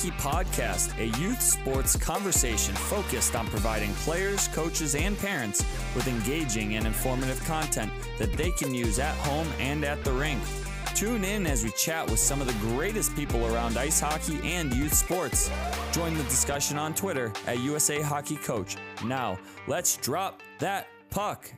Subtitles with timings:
[0.00, 5.62] Hockey Podcast, a youth sports conversation focused on providing players, coaches, and parents
[5.94, 10.40] with engaging and informative content that they can use at home and at the rink.
[10.94, 14.72] Tune in as we chat with some of the greatest people around ice hockey and
[14.72, 15.50] youth sports.
[15.92, 18.78] Join the discussion on Twitter at USA Hockey Coach.
[19.04, 21.52] Now, let's drop that puck.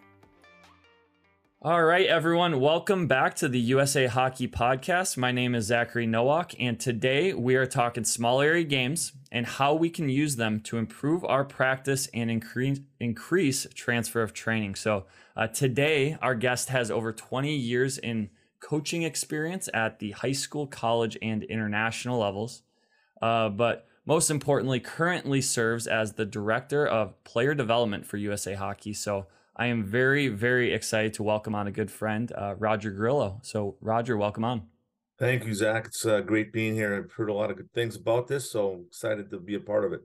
[1.64, 5.16] All right, everyone, welcome back to the USA Hockey Podcast.
[5.16, 9.72] My name is Zachary Nowak, and today we are talking small area games and how
[9.72, 14.74] we can use them to improve our practice and increase, increase transfer of training.
[14.74, 15.04] So,
[15.36, 20.66] uh, today, our guest has over 20 years in coaching experience at the high school,
[20.66, 22.62] college, and international levels.
[23.22, 28.94] Uh, but most importantly, currently serves as the director of player development for USA Hockey.
[28.94, 33.38] So, I am very, very excited to welcome on a good friend, uh, Roger Grillo.
[33.42, 34.62] So, Roger, welcome on.
[35.18, 35.86] Thank you, Zach.
[35.86, 36.96] It's uh, great being here.
[36.96, 39.60] I've heard a lot of good things about this, so I'm excited to be a
[39.60, 40.00] part of it.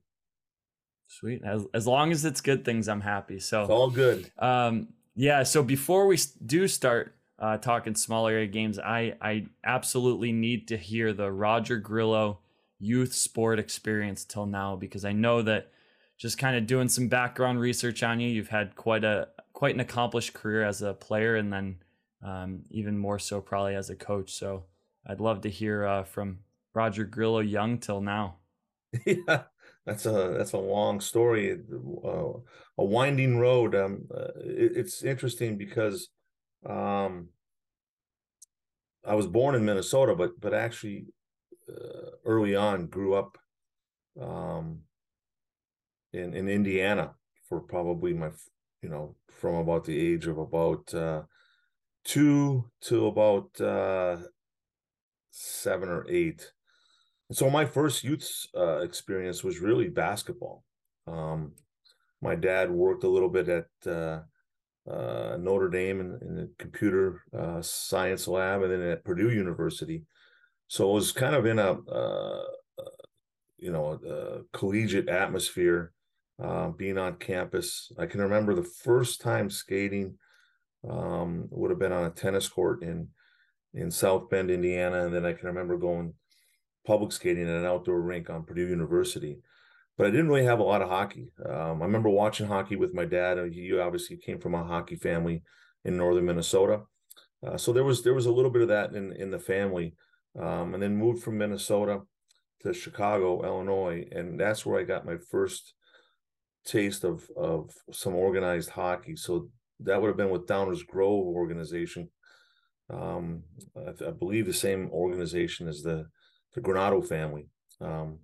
[1.07, 1.41] Sweet.
[1.45, 3.39] As, as long as it's good things, I'm happy.
[3.39, 4.29] So, it's all good.
[4.37, 5.43] Um, yeah.
[5.43, 10.77] So, before we do start uh, talking small area games, I, I absolutely need to
[10.77, 12.39] hear the Roger Grillo
[12.79, 15.71] youth sport experience till now because I know that
[16.17, 19.81] just kind of doing some background research on you, you've had quite a quite an
[19.81, 21.77] accomplished career as a player, and then
[22.23, 24.33] um, even more so probably as a coach.
[24.33, 24.65] So
[25.07, 26.37] I'd love to hear uh, from
[26.75, 28.35] Roger Grillo Young till now.
[29.05, 29.43] Yeah,
[29.83, 31.59] that's a that's a long story,
[32.05, 32.33] uh,
[32.77, 33.73] a winding road.
[33.73, 36.09] Um, uh, it, it's interesting because
[36.63, 37.29] um,
[39.05, 41.07] I was born in Minnesota, but but actually
[41.67, 43.39] uh, early on grew up
[44.21, 44.81] um,
[46.13, 47.15] in in Indiana
[47.49, 48.29] for probably my
[48.81, 51.23] you know, from about the age of about uh,
[52.03, 54.17] two to about uh,
[55.31, 56.51] seven or eight.
[57.29, 60.63] And so my first youth uh, experience was really basketball.
[61.05, 61.53] Um,
[62.21, 64.21] my dad worked a little bit at uh,
[64.89, 70.03] uh, Notre Dame in, in the computer uh, science lab, and then at Purdue University.
[70.67, 72.43] So it was kind of in a uh,
[72.79, 72.83] uh,
[73.57, 75.91] you know a collegiate atmosphere
[76.41, 77.91] uh, being on campus.
[77.97, 80.15] I can remember the first time skating
[80.87, 83.09] um, would have been on a tennis court in
[83.73, 86.13] in South Bend, Indiana, and then I can remember going
[86.85, 89.39] public skating at an outdoor rink on Purdue University.
[89.97, 91.31] But I didn't really have a lot of hockey.
[91.43, 93.37] Um, I remember watching hockey with my dad.
[93.51, 95.43] He obviously came from a hockey family
[95.85, 96.81] in northern Minnesota,
[97.45, 99.95] uh, so there was there was a little bit of that in in the family.
[100.39, 102.01] Um, and then moved from Minnesota
[102.61, 105.73] to Chicago, Illinois, and that's where I got my first
[106.67, 109.15] taste of of some organized hockey.
[109.15, 112.09] So that would have been with Downers Grove organization.
[112.89, 113.43] Um,
[113.75, 116.05] I, I, believe the same organization as the
[116.53, 117.47] the Granato family.
[117.81, 118.19] Um,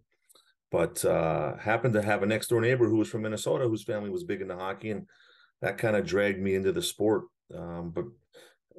[0.72, 4.10] but uh, happened to have a next door neighbor who was from Minnesota, whose family
[4.10, 5.08] was big into hockey, and
[5.62, 7.26] that kind of dragged me into the sport.
[7.56, 8.06] Um, but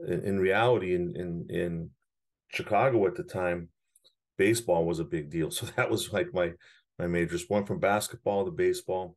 [0.07, 1.91] in, in reality, in, in in
[2.49, 3.69] Chicago at the time,
[4.37, 5.51] baseball was a big deal.
[5.53, 6.53] So that was like my
[6.99, 7.49] my majors.
[7.49, 9.17] Went from basketball to baseball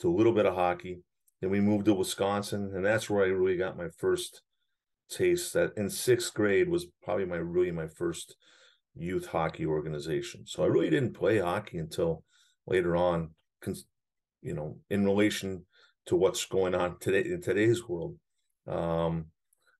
[0.00, 1.00] to a little bit of hockey.
[1.40, 4.42] Then we moved to Wisconsin, and that's where I really got my first
[5.10, 5.52] taste.
[5.52, 8.36] That in sixth grade was probably my really my first
[8.94, 10.46] youth hockey organization.
[10.46, 12.22] So I really didn't play hockey until
[12.66, 13.30] later on,
[14.42, 15.66] you know, in relation
[16.06, 18.16] to what's going on today in today's world.
[18.66, 19.26] Um,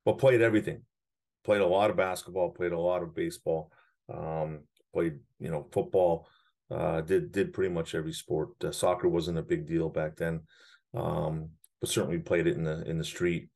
[0.04, 0.82] but played everything.
[1.44, 2.50] Played a lot of basketball.
[2.50, 3.70] Played a lot of baseball.
[4.12, 4.60] Um,
[4.92, 6.26] played you know football
[6.70, 8.50] uh, did did pretty much every sport.
[8.62, 10.41] Uh, soccer wasn't a big deal back then,
[10.94, 13.48] um, but certainly played it in the in the street.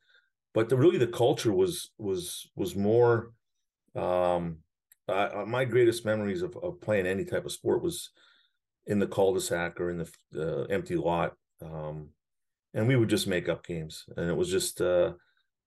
[0.55, 3.33] But the, really, the culture was was was more.
[3.95, 4.59] Um,
[5.09, 8.11] uh, my greatest memories of, of playing any type of sport was
[8.87, 11.33] in the cul-de-sac or in the empty lot,
[11.63, 12.11] um,
[12.75, 14.81] and we would just make up games, and it was just.
[14.81, 15.13] Uh,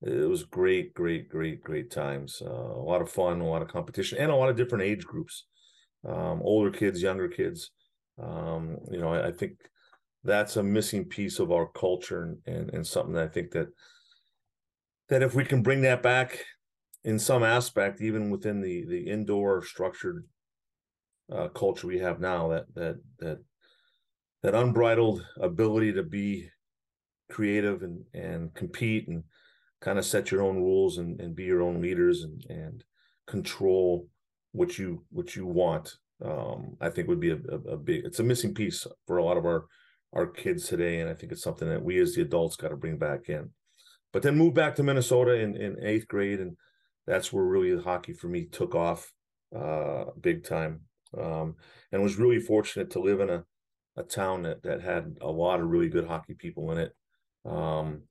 [0.04, 2.42] it was great, great, great, great times.
[2.44, 5.06] Uh, a lot of fun, a lot of competition, and a lot of different age
[5.06, 5.46] groups
[6.08, 7.72] um, older kids, younger kids.
[8.22, 9.54] Um, you know, I, I, think
[10.24, 13.68] that's a missing piece of our culture and, and, and something that I think that
[15.10, 16.40] that if we can bring that back
[17.04, 20.26] in some aspect, even within the the indoor structured
[21.32, 23.40] uh, culture we have now, that that that
[24.44, 26.50] that unbridled ability to be
[27.30, 29.24] creative and and compete and
[29.80, 32.84] kind of set your own rules and, and be your own leaders and and
[33.26, 34.08] control
[34.52, 38.20] what you what you want um, i think would be a, a, a, big it's
[38.20, 39.66] a missing piece for a lot of our
[40.14, 42.76] our kids today and i think it's something that we as the adults got to
[42.76, 43.50] bring back in
[44.12, 46.56] but then move back to minnesota in, in eighth grade and
[47.08, 49.12] that's where really hockey for me took off
[49.56, 50.82] uh, big time
[51.20, 51.56] um,
[51.92, 53.44] and was really fortunate to live in a
[53.98, 56.96] a town that that had a lot of really good hockey people in it,
[57.46, 58.04] um,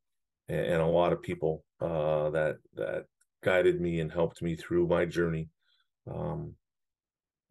[0.49, 3.05] and, and, a lot of people uh, that that
[3.43, 5.49] guided me and helped me through my journey.
[6.09, 6.55] Um,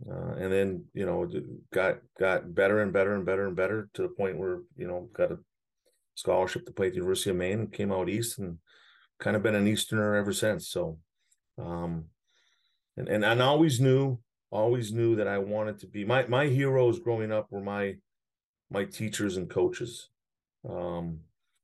[0.09, 1.29] uh, and then you know
[1.73, 5.09] got got better and better and better and better to the point where you know
[5.13, 5.39] got a
[6.15, 8.57] scholarship to play at the University of Maine came out east and
[9.19, 10.69] kind of been an Easterner ever since.
[10.69, 10.99] So,
[11.57, 12.05] um,
[12.95, 14.19] and and I always knew
[14.51, 17.95] always knew that I wanted to be my my heroes growing up were my
[18.71, 20.09] my teachers and coaches.
[20.67, 21.19] Um,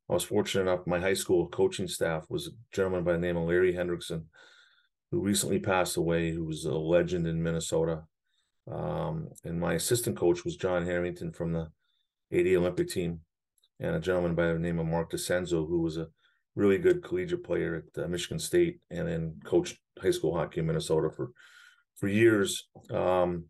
[0.08, 0.86] I was fortunate enough.
[0.86, 4.24] My high school coaching staff was a gentleman by the name of Larry Hendrickson,
[5.10, 8.02] who recently passed away, who was a legend in Minnesota.
[8.70, 11.68] Um, and my assistant coach was John Harrington from the
[12.32, 13.20] 80 Olympic team,
[13.78, 16.08] and a gentleman by the name of Mark DeCenzo, who was a
[16.56, 20.66] really good collegiate player at uh, Michigan State, and then coached high school hockey in
[20.66, 21.30] Minnesota for
[21.94, 22.68] for years.
[22.90, 23.44] Um,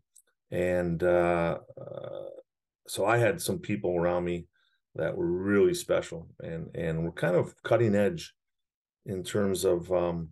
[0.50, 2.26] and uh, uh,
[2.86, 4.46] so I had some people around me
[4.94, 8.34] that were really special and and were kind of cutting edge
[9.06, 10.30] in terms of um,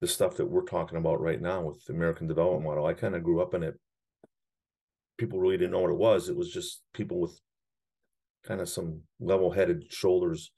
[0.00, 2.86] the stuff that we're talking about right now with the American Development Model.
[2.86, 3.74] I kind of grew up in it.
[5.18, 6.28] People really didn't know what it was.
[6.28, 7.38] It was just people with
[8.46, 10.50] kind of some level-headed shoulders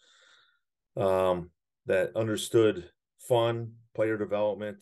[0.96, 1.50] um,
[1.86, 2.88] that understood
[3.28, 4.78] fun, player development,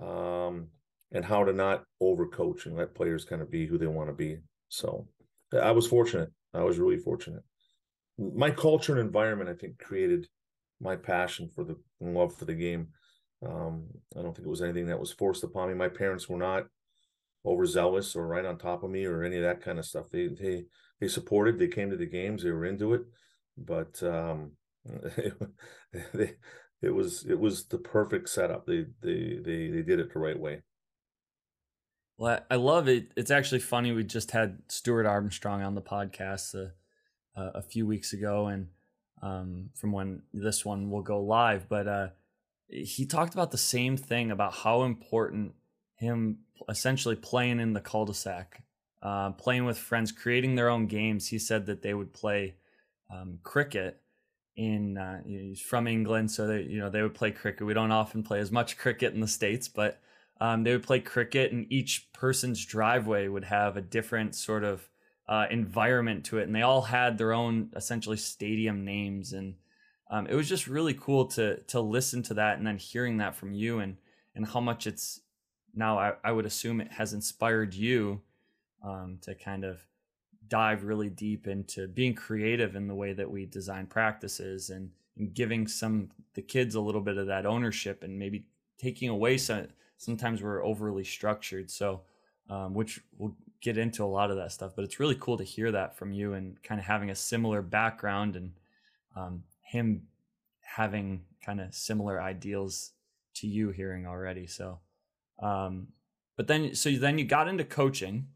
[0.00, 0.68] um,
[1.12, 4.14] and how to not overcoach and let players kind of be who they want to
[4.14, 4.38] be.
[4.68, 5.06] So
[5.58, 6.30] I was fortunate.
[6.52, 7.42] I was really fortunate.
[8.18, 10.26] My culture and environment, I think, created
[10.80, 12.88] my passion for the love for the game.
[13.48, 13.84] Um,
[14.18, 15.74] I don't think it was anything that was forced upon me.
[15.74, 16.66] My parents were not
[17.44, 20.10] overzealous or right on top of me or any of that kind of stuff.
[20.10, 20.64] They they
[21.00, 21.58] they supported.
[21.58, 22.42] They came to the games.
[22.42, 23.02] They were into it,
[23.56, 24.52] but um,
[24.84, 26.38] it,
[26.82, 28.66] it was it was the perfect setup.
[28.66, 30.62] They they they they did it the right way.
[32.18, 33.12] Well, I love it.
[33.16, 33.92] It's actually funny.
[33.92, 36.72] We just had Stuart Armstrong on the podcast a,
[37.38, 38.68] uh, uh, a few weeks ago, and
[39.22, 42.08] um, from when this one will go live, but uh,
[42.68, 45.54] he talked about the same thing about how important
[45.96, 48.62] him essentially playing in the cul-de-sac,
[49.02, 51.28] uh, playing with friends, creating their own games.
[51.28, 52.56] He said that they would play
[53.10, 54.00] um, cricket
[54.56, 57.66] in uh, he's from England, so they you know they would play cricket.
[57.66, 60.00] We don't often play as much cricket in the states, but
[60.40, 64.88] um, they would play cricket, and each person's driveway would have a different sort of
[65.28, 69.54] uh, environment to it, and they all had their own essentially stadium names, and
[70.10, 73.34] um, it was just really cool to to listen to that, and then hearing that
[73.34, 73.96] from you, and
[74.34, 75.20] and how much it's
[75.74, 78.22] now I, I would assume it has inspired you
[78.82, 79.86] um, to kind of
[80.48, 85.34] dive really deep into being creative in the way that we design practices and, and
[85.34, 88.44] giving some the kids a little bit of that ownership and maybe
[88.78, 89.66] taking away some
[89.98, 91.70] sometimes we're overly structured.
[91.70, 92.02] So,
[92.48, 95.44] um, which we'll get into a lot of that stuff, but it's really cool to
[95.44, 98.52] hear that from you and kind of having a similar background and
[99.16, 100.08] um, him
[100.60, 102.92] having kind of similar ideals
[103.34, 104.46] to you hearing already.
[104.46, 104.80] So,
[105.42, 105.88] um,
[106.36, 108.28] but then, so then you got into coaching.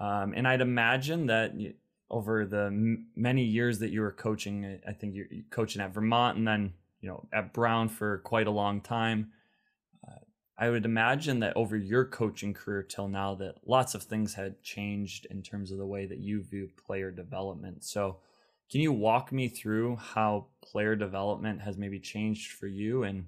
[0.00, 1.74] Um, and I'd imagine that you,
[2.10, 6.36] over the m- many years that you were coaching, I think you're coaching at Vermont
[6.38, 9.32] and then, you know, at Brown for quite a long time.
[10.56, 14.62] I would imagine that over your coaching career till now that lots of things had
[14.62, 17.82] changed in terms of the way that you view player development.
[17.82, 18.18] So
[18.70, 23.26] can you walk me through how player development has maybe changed for you and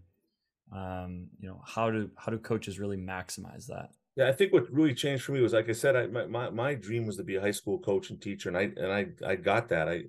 [0.73, 3.91] um, you know how do how do coaches really maximize that?
[4.17, 6.51] Yeah, I think what really changed for me was like I said, I my my,
[6.51, 9.07] my dream was to be a high school coach and teacher, and I and I
[9.25, 9.89] I got that.
[9.89, 10.05] I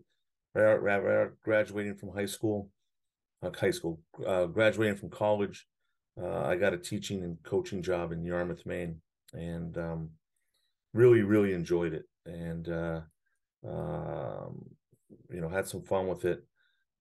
[1.44, 2.72] graduating from high school,
[3.44, 5.68] uh, high school, uh, graduating from college,
[6.20, 9.02] uh, I got a teaching and coaching job in Yarmouth, Maine,
[9.34, 10.10] and um,
[10.94, 13.02] really, really enjoyed it, and uh,
[13.68, 14.66] um,
[15.30, 16.44] you know had some fun with it,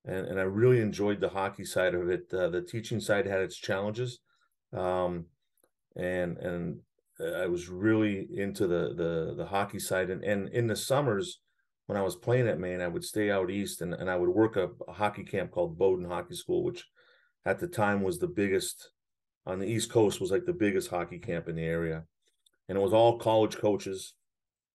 [0.04, 2.32] and and I really enjoyed the hockey side of it.
[2.32, 4.20] Uh, the teaching side had its challenges,
[4.72, 5.26] um,
[5.96, 6.80] and and
[7.20, 11.40] I was really into the the the hockey side, and and in the summers
[11.86, 14.28] when I was playing at Maine, I would stay out east and, and I would
[14.28, 16.84] work a, a hockey camp called Bowdoin Hockey School, which
[17.44, 18.90] at the time was the biggest
[19.46, 22.04] on the East Coast was like the biggest hockey camp in the area,
[22.68, 24.14] and it was all college coaches.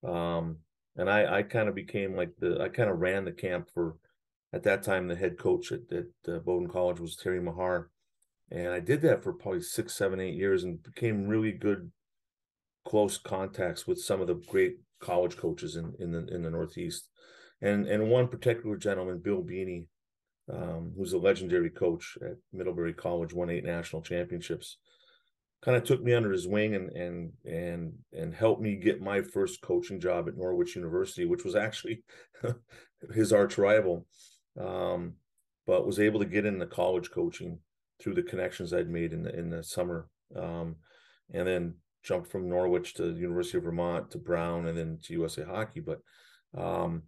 [0.07, 0.59] Um,
[0.95, 3.95] and I I kind of became like the I kind of ran the camp for
[4.53, 7.85] at that time the head coach at, at uh, Bowdoin College was Terry Meagher,
[8.51, 11.91] and I did that for probably six, seven, eight years, and became really good,
[12.85, 17.09] close contacts with some of the great college coaches in in the in the Northeast,
[17.61, 19.87] and and one particular gentleman, Bill Beaney,
[20.51, 24.77] um, who's a legendary coach at Middlebury College, won eight national championships.
[25.61, 29.21] Kind of took me under his wing and and and and helped me get my
[29.21, 32.03] first coaching job at Norwich University, which was actually
[33.13, 34.05] his arch rival.
[34.59, 35.13] Um,
[35.67, 37.59] but was able to get into college coaching
[38.01, 40.07] through the connections I'd made in the in the summer.
[40.35, 40.77] Um,
[41.33, 45.13] and then jumped from Norwich to the University of Vermont to Brown and then to
[45.13, 45.79] USA Hockey.
[45.79, 45.99] But
[46.57, 47.03] um,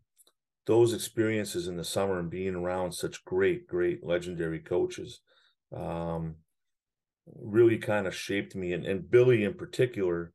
[0.65, 5.19] those experiences in the summer and being around such great, great, legendary coaches
[5.75, 6.35] um,
[7.27, 8.73] really kind of shaped me.
[8.73, 10.33] And, and Billy in particular,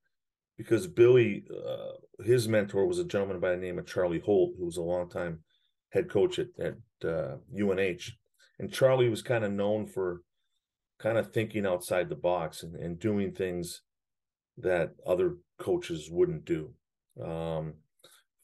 [0.56, 4.66] because Billy, uh, his mentor was a gentleman by the name of Charlie Holt, who
[4.66, 5.40] was a longtime
[5.90, 8.12] head coach at, at uh, UNH.
[8.58, 10.22] And Charlie was kind of known for
[10.98, 13.82] kind of thinking outside the box and, and doing things
[14.56, 16.72] that other coaches wouldn't do.
[17.22, 17.74] Um,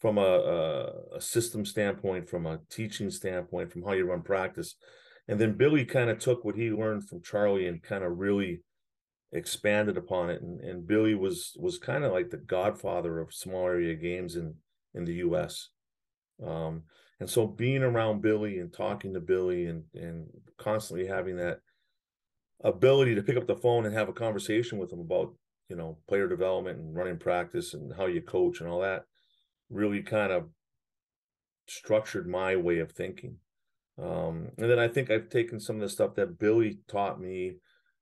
[0.00, 4.74] from a, a, a, system standpoint, from a teaching standpoint, from how you run practice.
[5.26, 8.60] And then Billy kind of took what he learned from Charlie and kind of really
[9.32, 10.42] expanded upon it.
[10.42, 14.54] And, and Billy was was kind of like the godfather of small area games in
[14.94, 15.70] in the U.S.
[16.44, 16.82] Um,
[17.20, 20.26] and so being around Billy and talking to Billy and and
[20.58, 21.60] constantly having that
[22.62, 25.34] ability to pick up the phone and have a conversation with him about
[25.68, 29.04] you know player development and running practice and how you coach and all that
[29.70, 30.48] really kind of
[31.66, 33.36] structured my way of thinking
[34.02, 37.56] um, and then i think i've taken some of the stuff that billy taught me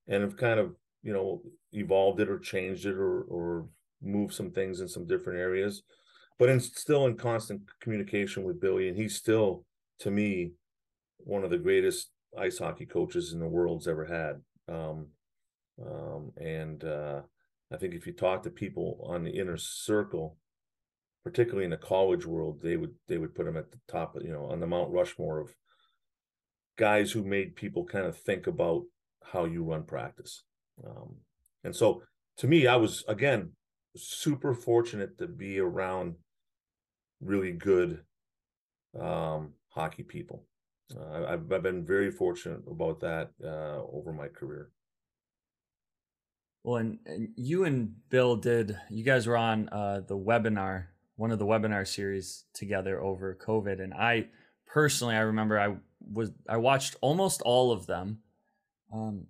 [0.08, 3.66] and have kind of you know evolved it or changed it or or
[4.02, 5.82] moved some things in some different areas.
[6.38, 9.64] But in still in constant communication with billy and he's still
[10.00, 10.52] to me
[11.18, 14.74] one of the greatest ice hockey coaches in the world's ever had.
[14.74, 15.08] Um,
[15.80, 17.20] um, and uh,
[17.72, 20.36] I think if you talk to people on the inner circle,
[21.22, 24.32] particularly in the college world, they would they would put him at the top, you
[24.32, 25.54] know, on the Mount Rushmore of
[26.76, 28.82] guys who made people kind of think about
[29.32, 30.42] how you run practice.
[30.84, 31.16] Um,
[31.64, 32.02] and so,
[32.38, 33.52] to me, I was again
[33.96, 36.16] super fortunate to be around
[37.20, 38.00] really good
[38.98, 40.44] um, hockey people.
[40.94, 44.70] Uh, I've, I've been very fortunate about that uh, over my career.
[46.64, 50.86] Well, and, and, you and Bill did, you guys were on uh, the webinar,
[51.16, 53.82] one of the webinar series together over COVID.
[53.82, 54.26] And I
[54.66, 55.76] personally, I remember I
[56.10, 58.18] was, I watched almost all of them.
[58.92, 59.26] Um,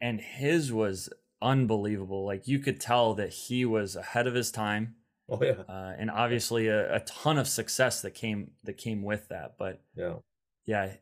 [0.00, 1.08] and his was
[1.40, 2.24] unbelievable.
[2.24, 4.96] Like you could tell that he was ahead of his time.
[5.28, 5.62] Oh yeah.
[5.68, 9.54] Uh, and obviously a, a ton of success that came, that came with that.
[9.58, 10.14] But yeah,
[10.66, 10.94] yeah,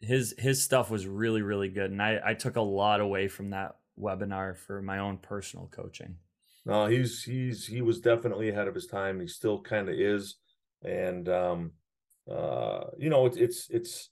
[0.00, 1.90] his, his stuff was really, really good.
[1.90, 6.16] And I, I took a lot away from that webinar for my own personal coaching.
[6.66, 9.18] No, he's he's he was definitely ahead of his time.
[9.18, 10.36] He still kind of is,
[10.84, 11.72] and um,
[12.30, 14.10] uh, you know, it's it's it's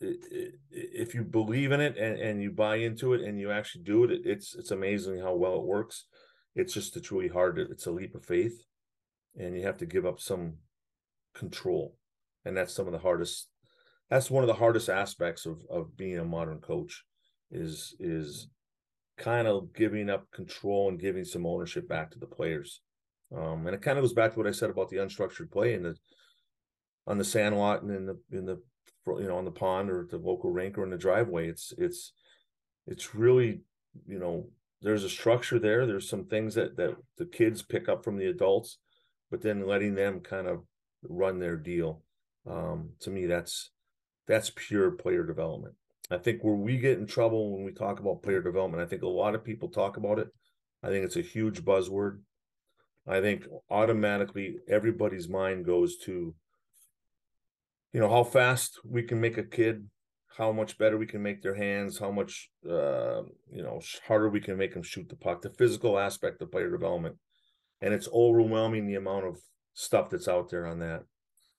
[0.00, 4.04] if you believe in it and, and you buy into it and you actually do
[4.04, 6.04] it, it's it's amazing how well it works.
[6.54, 7.58] It's just it's really hard.
[7.58, 8.64] It's a leap of faith,
[9.38, 10.54] and you have to give up some
[11.34, 11.96] control,
[12.44, 13.48] and that's some of the hardest.
[14.10, 17.04] That's one of the hardest aspects of of being a modern coach,
[17.50, 18.48] is is
[19.18, 22.82] kind of giving up control and giving some ownership back to the players.
[23.34, 25.74] Um, and it kind of goes back to what I said about the unstructured play
[25.74, 25.96] and the
[27.06, 28.60] on the sandlot and in the in the
[29.06, 31.48] you know on the pond or the local rink or in the driveway.
[31.48, 32.12] It's it's
[32.86, 33.60] it's really
[34.06, 34.48] you know
[34.82, 35.86] there's a structure there.
[35.86, 38.78] There's some things that that the kids pick up from the adults,
[39.30, 40.62] but then letting them kind of
[41.02, 42.02] run their deal.
[42.48, 43.70] Um, to me, that's
[44.26, 45.74] that's pure player development.
[46.10, 49.02] I think where we get in trouble when we talk about player development, I think
[49.02, 50.28] a lot of people talk about it.
[50.82, 52.20] I think it's a huge buzzword.
[53.08, 56.34] I think automatically everybody's mind goes to,
[57.96, 59.88] you know, how fast we can make a kid,
[60.36, 64.38] how much better we can make their hands, how much, uh, you know, harder we
[64.38, 67.16] can make them shoot the puck, the physical aspect of player development.
[67.80, 69.38] And it's overwhelming the amount of
[69.72, 71.04] stuff that's out there on that.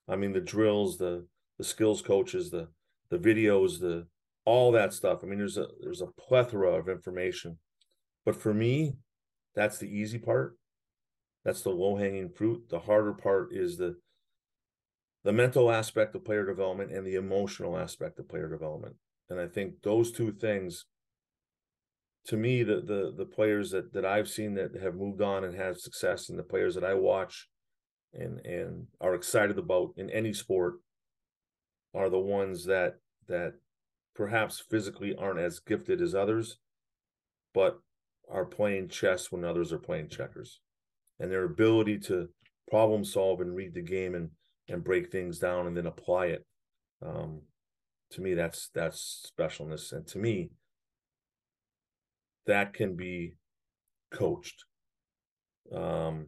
[0.08, 1.26] I mean, the drills, the
[1.58, 2.68] the skills coaches, the
[3.10, 4.06] the videos, the
[4.46, 5.22] all that stuff.
[5.24, 7.58] I mean, there's a there's a plethora of information.
[8.26, 8.94] But for me,
[9.56, 10.56] that's the easy part.
[11.44, 12.70] That's the low-hanging fruit.
[12.70, 13.96] The harder part is the
[15.28, 18.96] the mental aspect of player development and the emotional aspect of player development.
[19.30, 20.86] And I think those two things
[22.28, 25.54] to me the the the players that that I've seen that have moved on and
[25.54, 27.50] have success and the players that I watch
[28.14, 30.76] and and are excited about in any sport
[31.94, 33.56] are the ones that that
[34.16, 36.58] perhaps physically aren't as gifted as others,
[37.54, 37.80] but
[38.32, 40.62] are playing chess when others are playing checkers.
[41.20, 42.30] And their ability to
[42.70, 44.30] problem solve and read the game and
[44.70, 46.46] and break things down and then apply it.
[47.06, 47.42] Um,
[48.12, 49.92] to me, that's that's specialness.
[49.92, 50.50] And to me,
[52.46, 53.34] that can be
[54.12, 54.64] coached
[55.76, 56.28] um,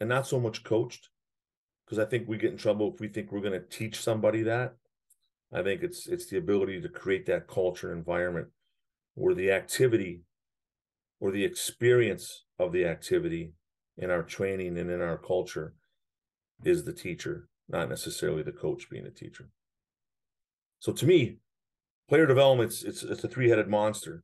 [0.00, 1.08] and not so much coached
[1.84, 4.42] because I think we get in trouble if we think we're going to teach somebody
[4.44, 4.74] that.
[5.52, 8.48] I think it's it's the ability to create that culture and environment
[9.14, 10.22] where the activity
[11.18, 13.52] or the experience of the activity
[13.98, 15.74] in our training and in our culture
[16.64, 19.48] is the teacher, not necessarily the coach being a teacher.
[20.80, 21.36] So to me,
[22.08, 24.22] player development it's it's a three-headed monster.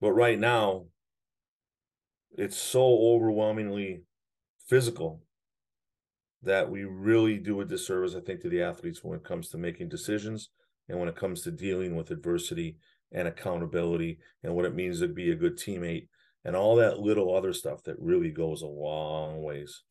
[0.00, 0.86] But right now,
[2.32, 4.02] it's so overwhelmingly
[4.66, 5.22] physical
[6.42, 9.58] that we really do a disservice, I think, to the athletes when it comes to
[9.58, 10.50] making decisions
[10.88, 12.76] and when it comes to dealing with adversity
[13.10, 16.08] and accountability and what it means to be a good teammate
[16.44, 19.82] and all that little other stuff that really goes a long ways.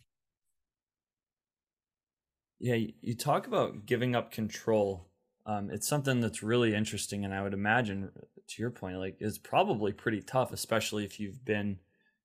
[2.65, 5.07] Yeah, you talk about giving up control.
[5.45, 8.10] Um, it's something that's really interesting, and I would imagine,
[8.48, 11.77] to your point, like is probably pretty tough, especially if you've been,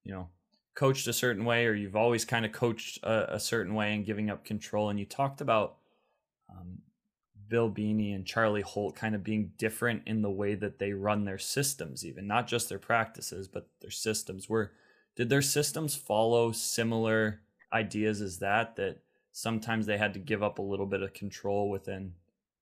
[0.03, 0.31] you know,
[0.75, 4.07] coached a certain way or you've always kind of coached a, a certain way and
[4.07, 4.89] giving up control.
[4.89, 5.77] And you talked about
[6.49, 6.79] um,
[7.47, 11.27] Bill Beaney and Charlie Holt kind of being different in the way that they run
[11.27, 14.49] their systems, even not just their practices, but their systems.
[14.49, 14.73] Where
[15.17, 17.43] did their systems follow similar
[17.75, 18.77] ideas as that?
[18.77, 22.13] That sometimes they had to give up a little bit of control within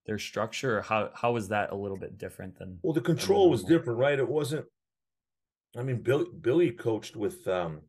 [0.07, 2.79] their structure, or how how was that a little bit different than?
[2.83, 4.19] Well, the control was different, right?
[4.19, 4.67] It wasn't.
[5.77, 7.83] I mean, billy Billy coached with um,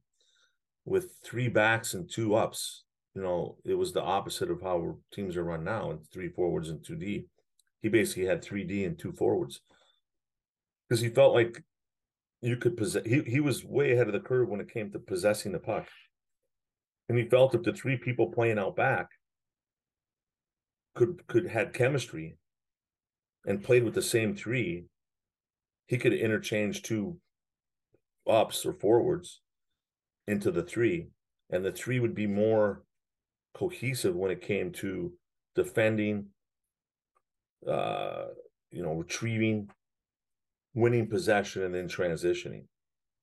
[0.86, 2.84] with three backs and two ups.
[3.16, 6.70] You know, it was the opposite of how teams are run now, and three forwards
[6.70, 7.26] and two D.
[7.82, 9.62] He basically had three D and two forwards
[10.88, 11.64] because he felt like
[12.42, 13.06] you could possess.
[13.06, 15.88] He he was way ahead of the curve when it came to possessing the puck,
[17.10, 19.08] and he felt if the three people playing out back
[20.96, 22.38] could could had chemistry
[23.46, 24.86] and played with the same three,
[25.88, 27.18] he could interchange two
[28.30, 29.42] ups or forwards
[30.28, 31.10] into the three,
[31.50, 32.84] and the three would be more
[33.56, 35.12] cohesive when it came to
[35.56, 36.28] defending,
[37.68, 38.26] uh,
[38.72, 39.68] you know, retrieving,
[40.76, 42.66] winning possession, and then transitioning.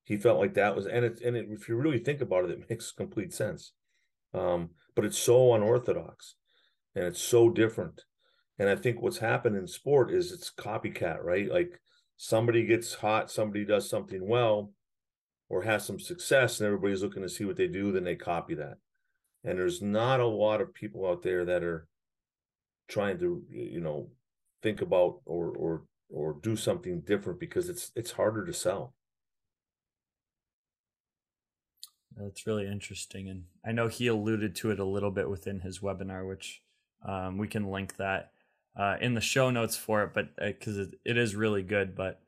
[0.07, 2.51] He felt like that was, and it, and it, if you really think about it,
[2.51, 3.73] it makes complete sense.
[4.33, 6.35] Um, but it's so unorthodox,
[6.95, 8.03] and it's so different.
[8.57, 11.51] And I think what's happened in sport is it's copycat, right?
[11.51, 11.81] Like
[12.15, 14.71] somebody gets hot, somebody does something well,
[15.49, 18.55] or has some success and everybody's looking to see what they do, then they copy
[18.55, 18.77] that.
[19.43, 21.85] And there's not a lot of people out there that are
[22.87, 24.09] trying to, you know,
[24.63, 28.93] think about or or or do something different because it's it's harder to sell.
[32.19, 35.79] That's really interesting, and I know he alluded to it a little bit within his
[35.79, 36.61] webinar, which
[37.05, 38.31] um, we can link that
[38.75, 41.95] uh, in the show notes for it, but because uh, it, it is really good.
[41.95, 42.21] But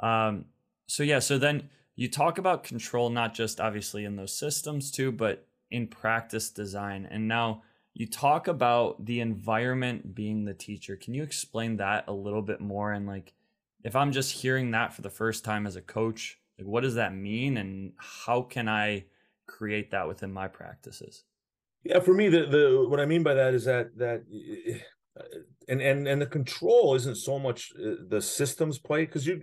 [0.00, 0.46] um,
[0.88, 5.10] so yeah, so then you talk about control not just obviously in those systems too
[5.10, 7.62] but in practice design and now
[7.94, 12.60] you talk about the environment being the teacher can you explain that a little bit
[12.60, 13.32] more and like
[13.82, 16.94] if i'm just hearing that for the first time as a coach like what does
[16.94, 19.02] that mean and how can i
[19.46, 21.24] create that within my practices
[21.84, 24.22] yeah for me the the what i mean by that is that that
[25.18, 25.24] uh,
[25.68, 29.42] and and and the control isn't so much uh, the systems play because you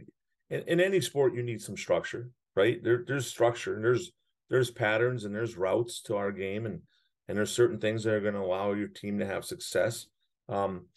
[0.49, 2.83] in, in any sport you need some structure right?
[2.83, 4.11] There, there's structure and there's
[4.49, 6.81] there's patterns and there's routes to our game and
[7.27, 10.07] and there's certain things that are going to allow your team to have success.
[10.49, 10.87] Um,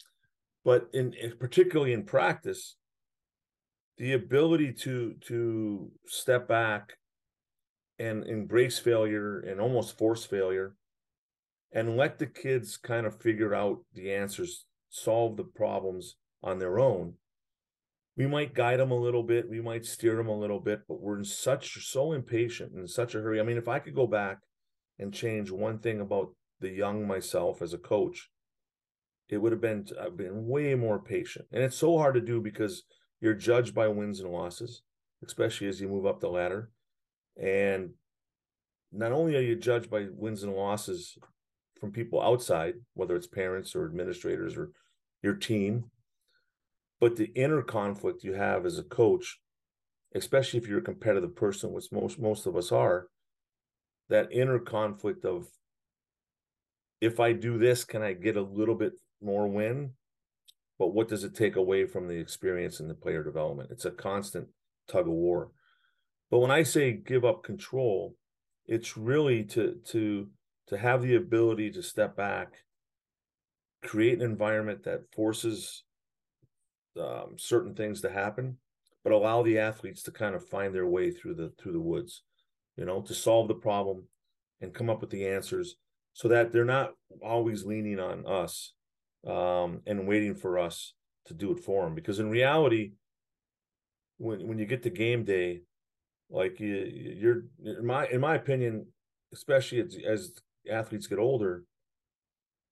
[0.65, 2.75] but in, in particularly in practice,
[3.97, 6.97] the ability to to step back
[7.99, 10.75] and embrace failure and almost force failure
[11.71, 16.79] and let the kids kind of figure out the answers solve the problems on their
[16.79, 17.15] own
[18.17, 20.99] we might guide them a little bit, we might steer them a little bit, but
[20.99, 23.39] we're in such so impatient in such a hurry.
[23.39, 24.39] I mean, if I could go back
[24.97, 28.31] and change one thing about the young myself as a coach,
[29.29, 31.45] it would have been I've been way more patient.
[31.51, 32.83] And it's so hard to do because
[33.21, 34.81] you're judged by wins and losses,
[35.23, 36.71] especially as you move up the ladder.
[37.41, 37.91] And
[38.91, 41.17] not only are you judged by wins and losses
[41.79, 44.71] from people outside, whether it's parents or administrators or
[45.21, 45.91] your team,
[46.99, 49.39] but the inner conflict you have as a coach
[50.15, 53.07] especially if you're a competitive person which most most of us are
[54.07, 55.47] that inner conflict of
[57.01, 59.93] if i do this can i get a little bit more win?
[60.79, 63.71] But what does it take away from the experience and the player development?
[63.71, 64.47] It's a constant
[64.87, 65.51] tug of war
[66.29, 68.15] but when i say give up control
[68.65, 70.27] it's really to to
[70.67, 72.53] to have the ability to step back
[73.83, 75.83] create an environment that forces
[76.99, 78.57] um, certain things to happen,
[79.03, 82.23] but allow the athletes to kind of find their way through the through the woods.
[82.75, 84.03] you know, to solve the problem
[84.61, 85.75] and come up with the answers
[86.13, 86.91] so that they're not
[87.23, 88.73] always leaning on us
[89.25, 90.93] um, and waiting for us
[91.25, 91.95] to do it for them.
[91.95, 92.91] Because in reality,
[94.17, 95.61] when when you get to game day,
[96.29, 98.87] like you, you're in my in my opinion,
[99.33, 100.31] especially as, as
[100.69, 101.63] athletes get older,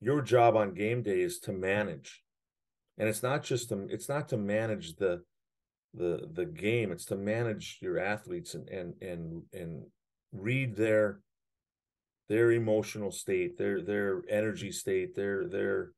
[0.02, 2.22] your job on game day is to manage,
[2.98, 5.24] and it's not just to it's not to manage the
[5.94, 6.92] the the game.
[6.92, 9.86] It's to manage your athletes and and and and
[10.34, 11.22] read their
[12.28, 15.92] their emotional state, their their energy state, their their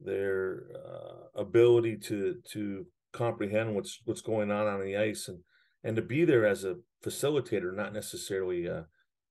[0.00, 5.38] their uh, ability to to comprehend what's what's going on on the ice and
[5.82, 8.86] and to be there as a facilitator, not necessarily a,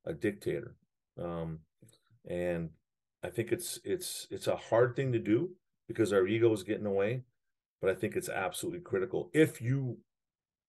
[0.05, 0.75] a dictator.
[1.21, 1.59] Um,
[2.27, 2.69] and
[3.23, 5.51] I think it's it's it's a hard thing to do
[5.87, 7.23] because our ego is getting away,
[7.81, 9.97] but I think it's absolutely critical if you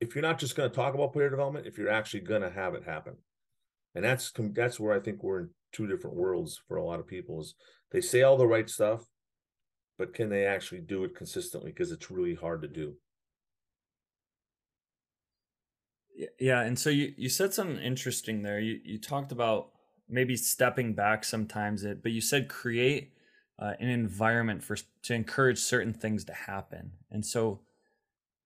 [0.00, 2.50] if you're not just going to talk about player development, if you're actually going to
[2.50, 3.16] have it happen.
[3.94, 7.06] And that's that's where I think we're in two different worlds for a lot of
[7.06, 7.54] people is
[7.92, 9.04] they say all the right stuff,
[9.98, 12.94] but can they actually do it consistently because it's really hard to do.
[16.38, 18.60] Yeah, and so you you said something interesting there.
[18.60, 19.70] You you talked about
[20.08, 23.14] maybe stepping back sometimes it, but you said create
[23.58, 26.92] uh, an environment for to encourage certain things to happen.
[27.10, 27.60] And so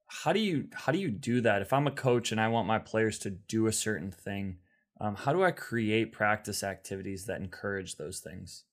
[0.06, 1.62] how do you how do you do that?
[1.62, 4.58] If I'm a coach and I want my players to do a certain thing,
[5.00, 8.64] um, how do I create practice activities that encourage those things?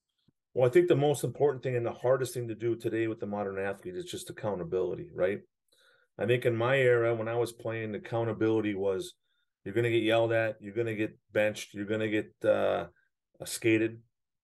[0.53, 3.19] Well, I think the most important thing and the hardest thing to do today with
[3.19, 5.41] the modern athlete is just accountability, right?
[6.17, 9.13] I think in my era, when I was playing, accountability was
[9.63, 12.33] you're going to get yelled at, you're going to get benched, you're going to get
[12.49, 12.87] uh,
[13.45, 13.99] skated,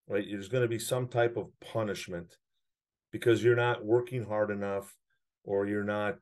[0.08, 0.26] right?
[0.30, 2.38] There's going to be some type of punishment
[3.12, 4.96] because you're not working hard enough
[5.44, 6.18] or you're not,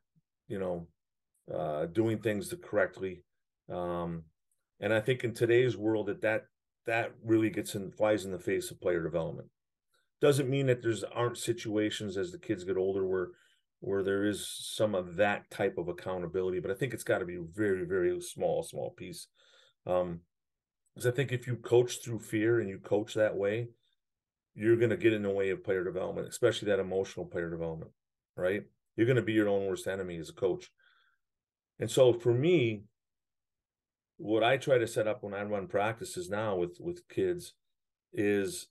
[0.47, 0.87] you know,
[1.53, 3.23] uh, doing things correctly.
[3.71, 4.23] Um,
[4.79, 6.45] and I think in today's world that that
[6.85, 9.49] that really gets in flies in the face of player development.
[10.21, 13.29] Doesn't mean that there's aren't situations as the kids get older where
[13.85, 17.25] where there is some of that type of accountability, but I think it's got to
[17.25, 19.27] be very, very small, small piece.
[19.85, 20.21] Um,
[20.95, 23.67] because I think if you coach through fear and you coach that way,
[24.55, 27.91] you're going to get in the way of player development, especially that emotional player development,
[28.35, 28.63] right?
[28.95, 30.71] You're going to be your own worst enemy as a coach.
[31.79, 32.85] And so for me,
[34.17, 37.53] what I try to set up when I run practices now with with kids
[38.13, 38.67] is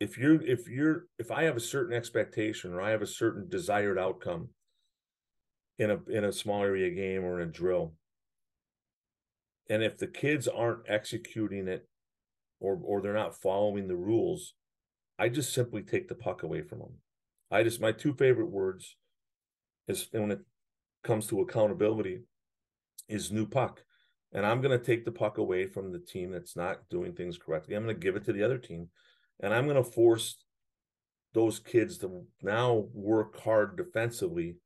[0.00, 3.48] if you're if you're if I have a certain expectation or I have a certain
[3.48, 4.48] desired outcome
[5.78, 7.94] in a in a small area game or in a drill,
[9.70, 11.88] and if the kids aren't executing it
[12.60, 14.54] or or they're not following the rules,
[15.18, 16.94] I just simply take the puck away from them.
[17.50, 18.96] I just my two favorite words
[19.88, 20.40] is when it
[21.04, 22.20] comes to accountability
[23.08, 23.82] is new puck.
[24.32, 27.38] And I'm going to take the puck away from the team that's not doing things
[27.38, 27.74] correctly.
[27.74, 28.88] I'm going to give it to the other team.
[29.40, 30.36] And I'm going to force
[31.34, 34.56] those kids to now work hard defensively.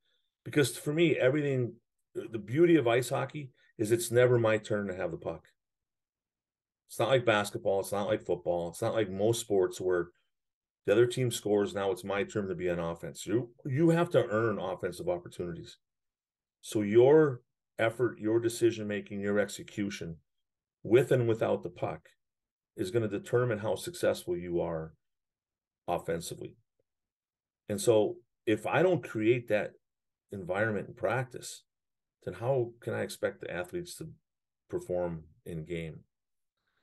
[0.45, 1.75] Because for me, everything,
[2.15, 5.49] the beauty of ice hockey is it's never my turn to have the puck.
[6.89, 7.81] It's not like basketball.
[7.81, 8.69] It's not like football.
[8.69, 10.09] It's not like most sports where
[10.87, 11.75] the other team scores.
[11.75, 13.27] Now it's my turn to be on offense.
[13.27, 15.77] You, you have to earn offensive opportunities.
[16.63, 17.43] So your
[17.79, 20.17] effort, your decision making, your execution
[20.83, 22.09] with and without the puck
[22.81, 24.95] is going to determine how successful you are
[25.87, 26.57] offensively.
[27.69, 28.17] And so
[28.47, 29.73] if I don't create that
[30.33, 31.63] environment in practice,
[32.25, 34.09] then how can I expect the athletes to
[34.69, 36.01] perform in game?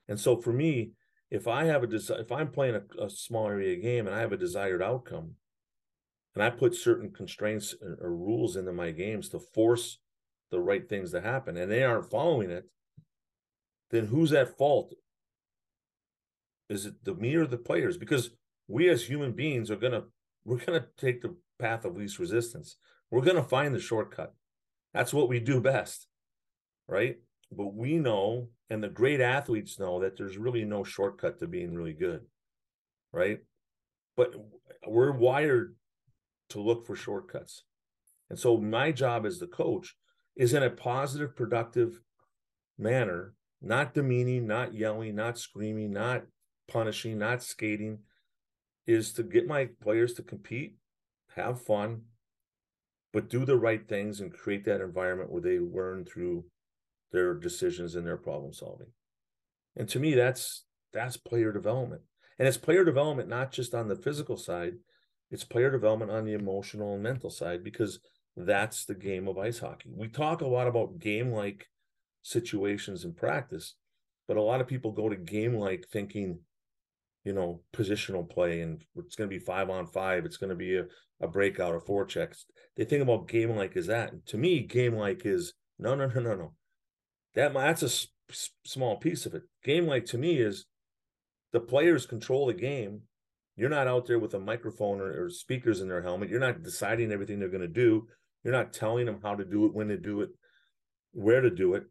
[0.08, 0.92] And so for me,
[1.30, 4.22] if I have a desire, if I'm playing a, a, small area game and I
[4.22, 5.32] have a desired outcome,
[6.34, 9.98] and I put certain constraints or, or rules into my games to force
[10.52, 12.66] the right things to happen and they aren't following it,
[13.92, 14.94] then who's at fault?
[16.70, 17.98] Is it the me or the players?
[17.98, 18.32] Because
[18.68, 20.04] we as human beings are gonna
[20.44, 22.78] we're gonna take the path of least resistance.
[23.12, 24.34] We're gonna find the shortcut.
[24.94, 26.08] That's what we do best,
[26.88, 27.18] right?
[27.52, 31.74] But we know, and the great athletes know that there's really no shortcut to being
[31.74, 32.22] really good,
[33.14, 33.40] right?
[34.16, 34.34] But
[34.86, 35.76] we're wired
[36.50, 37.64] to look for shortcuts.
[38.30, 39.96] And so my job as the coach
[40.36, 42.02] is in a positive, productive
[42.78, 46.24] manner, not demeaning, not yelling, not screaming, not
[46.68, 48.00] punishing, not skating,
[48.86, 50.76] is to get my players to compete,
[51.36, 52.02] have fun,
[53.14, 56.46] but do the right things and create that environment where they learn through
[57.12, 58.88] their decisions and their problem solving.
[59.76, 62.02] And to me, that's that's player development.
[62.40, 64.74] And it's player development not just on the physical side,
[65.32, 68.00] it's player development on the emotional and mental side because
[68.36, 69.92] that's the game of ice hockey.
[69.96, 71.68] We talk a lot about game like
[72.22, 73.76] situations in practice.
[74.28, 76.40] But a lot of people go to game like thinking,
[77.28, 80.26] you know, positional play and it's going to be five on five.
[80.26, 80.86] It's going to be a,
[81.20, 82.46] a breakout or four checks.
[82.78, 84.14] They think about game like is that.
[84.14, 86.54] And to me, game like is no, no, no, no, no.
[87.36, 88.08] That that's a s-
[88.66, 89.44] small piece of it.
[89.62, 90.68] Game like to me is
[91.52, 93.02] the players control the game.
[93.58, 96.30] You're not out there with a microphone or, or speakers in their helmet.
[96.30, 98.08] You're not deciding everything they're going to do.
[98.46, 100.30] You're not telling them how to do it, when to do it,
[101.12, 101.84] where to do it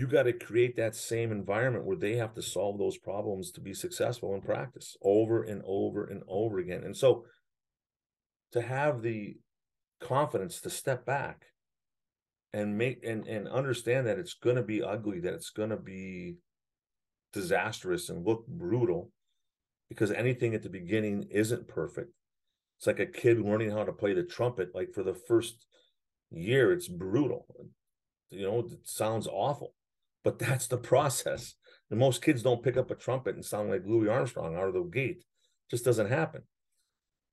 [0.00, 3.60] you got to create that same environment where they have to solve those problems to
[3.60, 6.84] be successful in practice over and over and over again.
[6.84, 7.26] And so
[8.52, 9.36] to have the
[10.00, 11.44] confidence to step back
[12.54, 15.76] and make and and understand that it's going to be ugly that it's going to
[15.76, 16.36] be
[17.34, 19.12] disastrous and look brutal
[19.90, 22.10] because anything at the beginning isn't perfect.
[22.78, 25.66] It's like a kid learning how to play the trumpet like for the first
[26.30, 27.44] year it's brutal.
[28.30, 29.74] You know it sounds awful
[30.24, 31.54] but that's the process.
[31.90, 34.74] And most kids don't pick up a trumpet and sound like Louis Armstrong out of
[34.74, 35.18] the gate.
[35.18, 36.42] It just doesn't happen.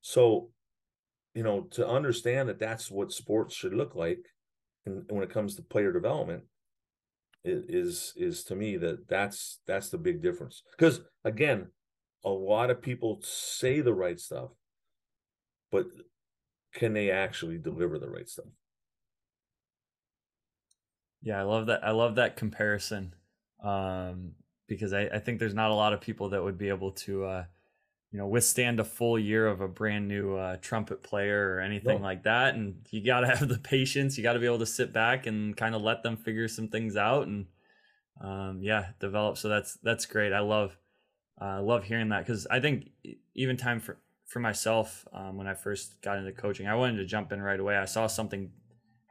[0.01, 0.49] So,
[1.33, 4.25] you know, to understand that that's what sports should look like,
[4.85, 6.43] and, when it comes to player development,
[7.43, 10.63] is is to me that that's that's the big difference.
[10.77, 11.67] Because again,
[12.25, 14.49] a lot of people say the right stuff,
[15.71, 15.85] but
[16.73, 18.47] can they actually deliver the right stuff?
[21.27, 21.83] Yeah, I love that.
[21.83, 23.13] I love that comparison
[23.61, 24.31] um,
[24.65, 27.25] because I, I, think there's not a lot of people that would be able to,
[27.25, 27.43] uh,
[28.13, 32.01] you know, withstand a full year of a brand new uh, trumpet player or anything
[32.01, 32.55] like that.
[32.55, 34.17] And you got to have the patience.
[34.17, 36.69] You got to be able to sit back and kind of let them figure some
[36.69, 37.47] things out and,
[38.21, 39.37] um, yeah, develop.
[39.37, 40.31] So that's that's great.
[40.31, 40.77] I love
[41.37, 42.91] I uh, love hearing that because I think
[43.35, 47.05] even time for for myself um, when I first got into coaching, I wanted to
[47.05, 47.75] jump in right away.
[47.75, 48.49] I saw something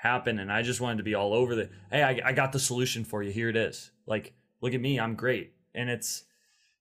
[0.06, 2.58] happen and i just wanted to be all over the hey I, I got the
[2.58, 3.32] solution for you.
[3.32, 3.90] Here it is.
[4.06, 4.98] Like look at me.
[4.98, 5.52] I'm great.
[5.74, 6.24] And it's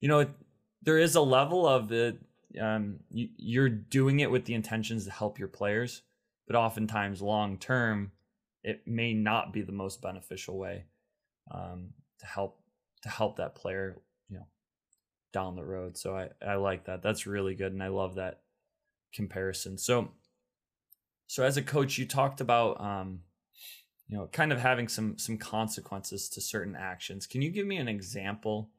[0.02, 0.28] you know
[0.82, 2.18] there is a level of the
[2.62, 6.04] um, you, you're doing it with the intentions to help your players
[6.48, 8.12] but oftentimes long term
[8.64, 10.86] it may not be the most beneficial way
[11.52, 12.62] um, to help
[13.02, 13.98] to help that player
[14.30, 14.48] you know
[15.34, 15.98] down the road.
[15.98, 17.02] So i i like that.
[17.02, 18.42] That's really good and i love that
[19.14, 19.78] comparison.
[19.78, 20.12] So
[21.28, 23.22] so as a coach, you talked about um,
[24.08, 27.26] you know kind of having some some consequences to certain actions.
[27.26, 28.70] Can you give me an example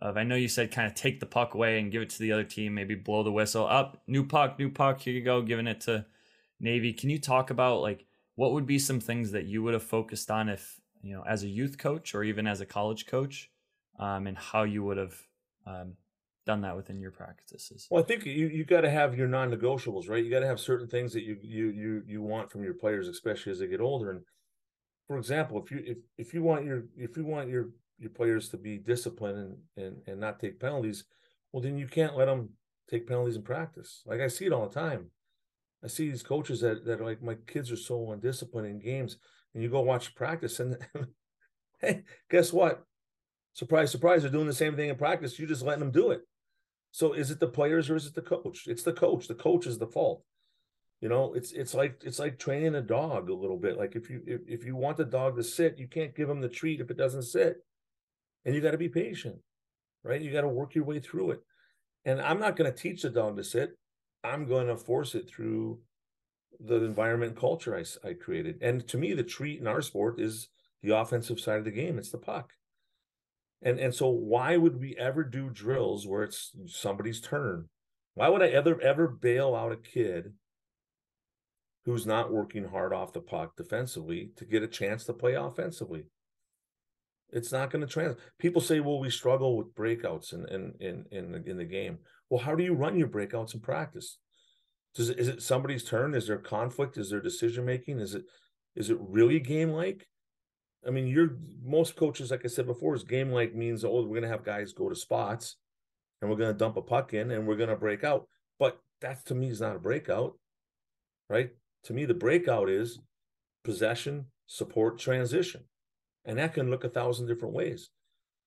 [0.00, 0.16] of?
[0.16, 2.32] I know you said kind of take the puck away and give it to the
[2.32, 5.66] other team, maybe blow the whistle up, new puck, new puck, here you go, giving
[5.66, 6.06] it to
[6.60, 6.92] Navy.
[6.92, 8.06] Can you talk about like
[8.36, 11.42] what would be some things that you would have focused on if you know as
[11.42, 13.50] a youth coach or even as a college coach,
[13.98, 15.16] um, and how you would have
[15.66, 15.94] um,
[16.48, 17.86] done that within your practices?
[17.90, 20.24] Well, I think you you got to have your non-negotiables, right?
[20.24, 23.06] You got to have certain things that you you you you want from your players,
[23.06, 24.10] especially as they get older.
[24.10, 24.22] And
[25.06, 27.66] for example, if you if if you want your if you want your
[27.98, 29.38] your players to be disciplined
[29.76, 31.04] and and and not take penalties,
[31.52, 32.48] well, then you can't let them
[32.90, 34.02] take penalties in practice.
[34.06, 35.10] Like I see it all the time.
[35.84, 39.18] I see these coaches that that like my kids are so undisciplined in games,
[39.52, 40.78] and you go watch practice, and
[41.82, 42.84] hey, guess what?
[43.52, 44.22] Surprise, surprise!
[44.22, 45.38] They're doing the same thing in practice.
[45.38, 46.22] You're just letting them do it.
[46.90, 48.66] So is it the players or is it the coach?
[48.66, 49.28] It's the coach.
[49.28, 50.22] The coach is the fault.
[51.00, 53.78] You know, it's it's like it's like training a dog a little bit.
[53.78, 56.40] Like if you if, if you want the dog to sit, you can't give him
[56.40, 57.58] the treat if it doesn't sit.
[58.44, 59.36] And you got to be patient,
[60.02, 60.20] right?
[60.20, 61.40] You got to work your way through it.
[62.04, 63.76] And I'm not going to teach the dog to sit.
[64.24, 65.80] I'm going to force it through
[66.58, 68.58] the environment and culture I, I created.
[68.62, 70.48] And to me, the treat in our sport is
[70.82, 71.98] the offensive side of the game.
[71.98, 72.52] It's the puck.
[73.62, 77.68] And and so why would we ever do drills where it's somebody's turn?
[78.14, 80.34] Why would I ever ever bail out a kid
[81.84, 86.06] who's not working hard off the puck defensively to get a chance to play offensively?
[87.30, 88.16] It's not going to trans.
[88.38, 91.98] People say, "Well, we struggle with breakouts in in in in the, in the game."
[92.30, 94.18] Well, how do you run your breakouts in practice?
[94.94, 96.14] Does is it somebody's turn?
[96.14, 96.96] Is there conflict?
[96.96, 97.98] Is there decision making?
[98.00, 98.24] Is it
[98.74, 100.06] is it really game like?
[100.86, 104.20] I mean, you're most coaches, like I said before, is game like means oh, we're
[104.20, 105.56] gonna have guys go to spots
[106.20, 108.28] and we're gonna dump a puck in and we're gonna break out.
[108.58, 110.38] But that to me is not a breakout,
[111.28, 111.50] right?
[111.84, 112.98] To me, the breakout is
[113.64, 115.64] possession, support, transition.
[116.24, 117.90] And that can look a thousand different ways.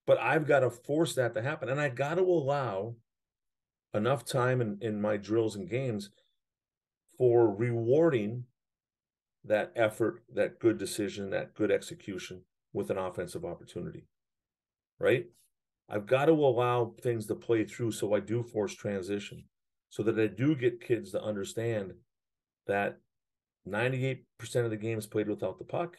[0.05, 1.69] But I've got to force that to happen.
[1.69, 2.95] And I got to allow
[3.93, 6.09] enough time in, in my drills and games
[7.17, 8.45] for rewarding
[9.45, 14.05] that effort, that good decision, that good execution with an offensive opportunity.
[14.99, 15.27] Right?
[15.89, 19.45] I've got to allow things to play through so I do force transition
[19.89, 21.93] so that I do get kids to understand
[22.67, 22.99] that
[23.67, 24.19] 98%
[24.55, 25.97] of the game is played without the puck.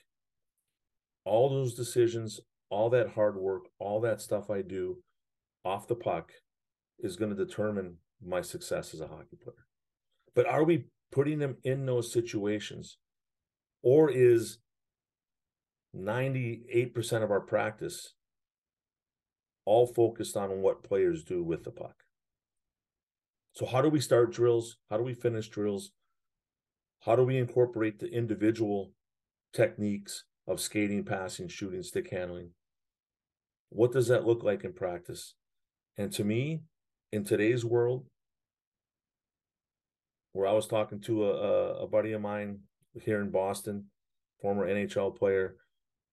[1.25, 4.99] all those decisions, all that hard work, all that stuff I do
[5.65, 6.33] off the puck
[6.99, 9.67] is going to determine my success as a hockey player.
[10.35, 12.99] But are we putting them in those situations?
[13.83, 14.59] Or is
[15.97, 18.15] 98% of our practice
[19.65, 22.05] all focused on what players do with the puck?
[23.55, 24.79] So, how do we start drills?
[24.89, 25.93] How do we finish drills?
[27.01, 28.93] How do we incorporate the individual
[29.53, 32.51] techniques of skating, passing, shooting, stick handling?
[33.69, 35.35] What does that look like in practice?
[35.99, 36.63] And to me,
[37.11, 38.07] in today's world,
[40.33, 42.61] where I was talking to a, a buddy of mine
[43.01, 43.87] here in Boston,
[44.41, 45.57] former NHL player,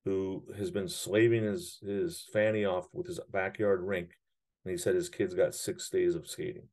[0.06, 4.10] who has been slaving his his fanny off with his backyard rink,
[4.64, 6.68] and he said his kids got six days of skating.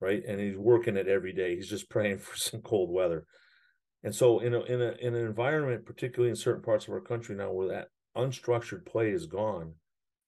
[0.00, 1.54] Right, and he's working it every day.
[1.54, 3.26] He's just praying for some cold weather.
[4.04, 7.00] And so, in a in a in an environment, particularly in certain parts of our
[7.00, 9.74] country now, where that unstructured play is gone,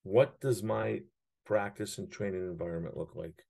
[0.03, 1.01] what does my
[1.45, 3.45] practice and training environment look like?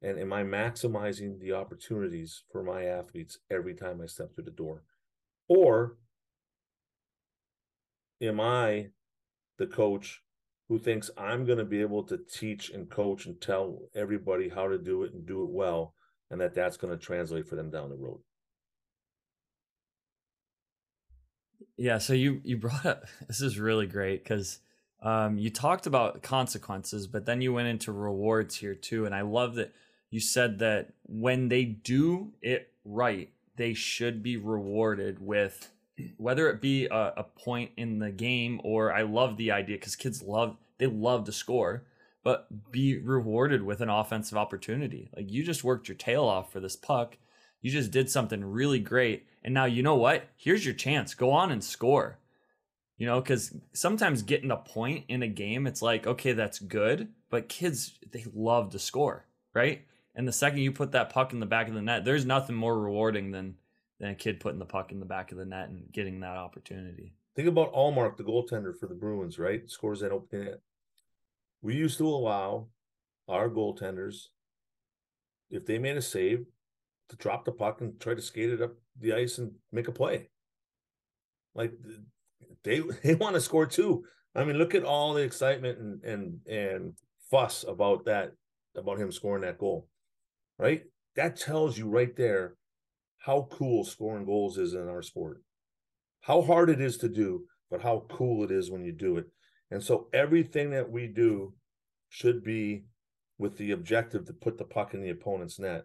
[0.00, 4.50] And am I maximizing the opportunities for my athletes every time I step through the
[4.50, 4.84] door?
[5.48, 5.96] Or
[8.20, 8.88] am I
[9.58, 10.22] the coach
[10.68, 14.68] who thinks I'm going to be able to teach and coach and tell everybody how
[14.68, 15.94] to do it and do it well,
[16.30, 18.20] and that that's going to translate for them down the road?
[21.76, 24.60] Yeah, so you you brought up this is really great because
[25.02, 29.22] um, you talked about consequences, but then you went into rewards here too, and I
[29.22, 29.72] love that
[30.10, 35.70] you said that when they do it right, they should be rewarded with
[36.16, 39.96] whether it be a, a point in the game or I love the idea because
[39.96, 41.84] kids love they love to score,
[42.22, 45.10] but be rewarded with an offensive opportunity.
[45.16, 47.16] Like you just worked your tail off for this puck.
[47.60, 49.26] You just did something really great.
[49.42, 50.28] And now you know what?
[50.36, 51.14] Here's your chance.
[51.14, 52.18] Go on and score.
[52.96, 57.08] You know, because sometimes getting a point in a game, it's like, okay, that's good.
[57.30, 59.84] But kids, they love to score, right?
[60.18, 62.56] And the second you put that puck in the back of the net, there's nothing
[62.56, 63.54] more rewarding than
[64.00, 66.36] than a kid putting the puck in the back of the net and getting that
[66.36, 67.14] opportunity.
[67.36, 69.68] Think about Ullmark, the goaltender for the Bruins, right?
[69.70, 70.60] Scores that opening net.
[71.62, 72.66] We used to allow
[73.28, 74.26] our goaltenders,
[75.50, 76.46] if they made a save,
[77.10, 79.92] to drop the puck and try to skate it up the ice and make a
[79.92, 80.30] play.
[81.54, 81.72] Like
[82.64, 84.04] they they want to score too.
[84.34, 86.92] I mean, look at all the excitement and and and
[87.30, 88.32] fuss about that
[88.76, 89.88] about him scoring that goal
[90.58, 90.82] right?
[91.16, 92.54] That tells you right there
[93.18, 95.42] how cool scoring goals is in our sport.
[96.22, 99.26] How hard it is to do, but how cool it is when you do it.
[99.70, 101.54] And so everything that we do
[102.08, 102.84] should be
[103.38, 105.84] with the objective to put the puck in the opponent's net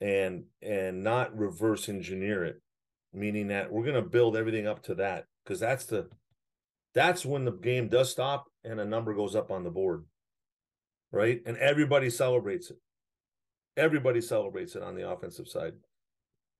[0.00, 2.60] and and not reverse engineer it
[3.12, 6.08] meaning that we're going to build everything up to that because that's the
[6.94, 10.04] that's when the game does stop and a number goes up on the board
[11.12, 12.76] right and everybody celebrates it
[13.76, 15.74] Everybody celebrates it on the offensive side.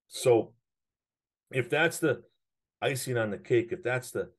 [0.08, 0.52] So
[1.50, 2.22] if that's the
[2.82, 4.30] icing on the cake, if that's the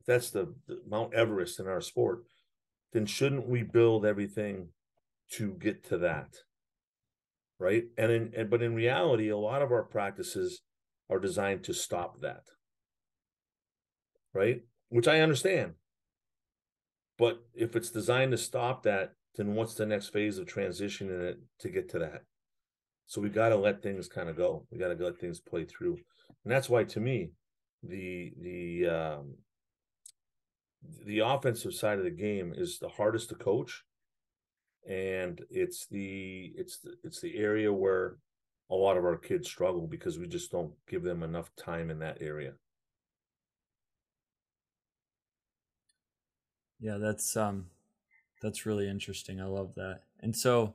[0.00, 2.24] if that's the, the Mount Everest in our sport,
[2.92, 4.68] then shouldn't we build everything
[5.32, 6.34] to get to that?
[7.58, 7.84] Right.
[7.96, 10.60] And in and, but in reality, a lot of our practices
[11.10, 12.42] are designed to stop that.
[14.32, 14.62] Right?
[14.90, 15.72] Which I understand.
[17.18, 21.38] But if it's designed to stop that, then what's the next phase of transitioning it
[21.60, 22.24] to get to that?
[23.06, 24.66] So we got to let things kind of go.
[24.70, 25.96] We got to let things play through,
[26.44, 27.30] and that's why, to me,
[27.82, 29.34] the the um,
[31.06, 33.84] the offensive side of the game is the hardest to coach,
[34.86, 38.16] and it's the it's the, it's the area where
[38.70, 42.00] a lot of our kids struggle because we just don't give them enough time in
[42.00, 42.52] that area.
[46.80, 47.66] Yeah, that's um
[48.40, 49.40] that's really interesting.
[49.40, 50.02] I love that.
[50.20, 50.74] And so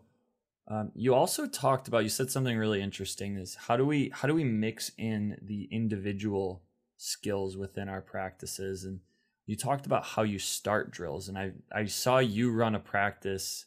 [0.68, 4.28] um, you also talked about you said something really interesting is how do we how
[4.28, 6.62] do we mix in the individual
[6.98, 9.02] skills within our practices and
[9.46, 13.66] you talked about how you start drills and I I saw you run a practice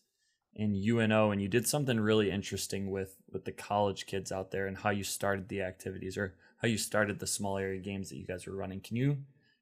[0.55, 4.67] in UNO and you did something really interesting with with the college kids out there
[4.67, 8.17] and how you started the activities or how you started the small area games that
[8.17, 8.81] you guys were running.
[8.81, 9.19] Can you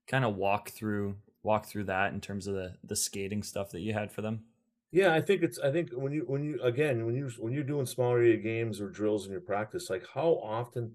[0.06, 3.80] kind of walk through walk through that in terms of the the skating stuff that
[3.80, 4.44] you had for them?
[4.90, 7.62] Yeah, I think it's I think when you when you again when you when you're
[7.62, 10.94] doing small area games or drills in your practice, like how often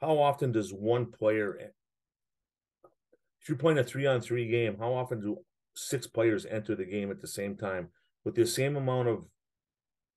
[0.00, 1.68] how often does one player eh,
[3.40, 5.38] if you're playing a three on three game, how often do
[5.74, 7.88] six players enter the game at the same time
[8.24, 9.24] with the same amount of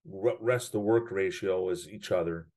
[0.06, 2.48] rest to work ratio as each other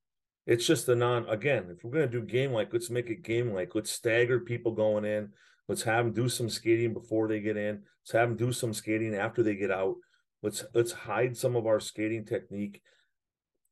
[0.46, 1.26] It's just a non.
[1.28, 3.74] Again, if we're gonna do game like, let's make it game like.
[3.74, 5.30] Let's stagger people going in.
[5.68, 7.82] Let's have them do some skating before they get in.
[8.02, 9.96] Let's have them do some skating after they get out.
[10.42, 12.82] Let's let's hide some of our skating technique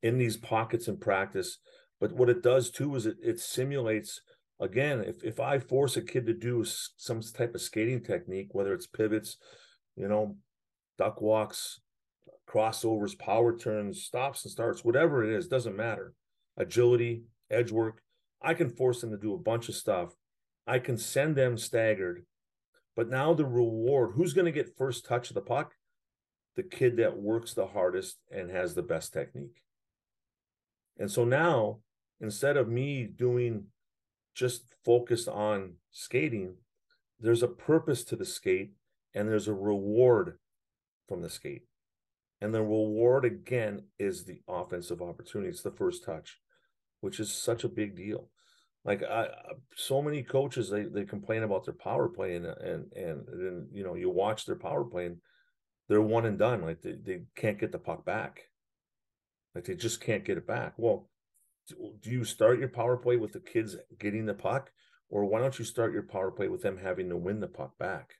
[0.02, 1.58] in these pockets in practice.
[2.00, 4.22] But what it does too is it it simulates
[4.58, 5.00] again.
[5.00, 6.64] If if I force a kid to do
[6.96, 9.36] some type of skating technique, whether it's pivots,
[9.94, 10.36] you know,
[10.96, 11.80] duck walks,
[12.48, 16.14] crossovers, power turns, stops and starts, whatever it is, doesn't matter.
[16.56, 18.02] Agility, edge work.
[18.40, 20.14] I can force them to do a bunch of stuff
[20.66, 22.24] I can send them staggered.
[22.94, 25.74] But now the reward who's going to get first touch of the puck?
[26.56, 29.62] The kid that works the hardest and has the best technique.
[30.98, 31.80] And so now,
[32.20, 33.66] instead of me doing
[34.34, 36.56] just focused on skating,
[37.18, 38.72] there's a purpose to the skate
[39.14, 40.38] and there's a reward
[41.08, 41.62] from the skate.
[42.40, 45.48] And the reward again is the offensive opportunity.
[45.48, 46.40] It's the first touch,
[47.02, 48.30] which is such a big deal.
[48.84, 49.28] Like I,
[49.76, 53.84] so many coaches they they complain about their power play and and and then you
[53.84, 55.18] know you watch their power play and
[55.88, 56.62] they're one and done.
[56.62, 58.40] Like they, they can't get the puck back.
[59.54, 60.74] Like they just can't get it back.
[60.78, 61.10] Well,
[61.68, 64.70] do you start your power play with the kids getting the puck,
[65.08, 67.78] or why don't you start your power play with them having to win the puck
[67.78, 68.14] back?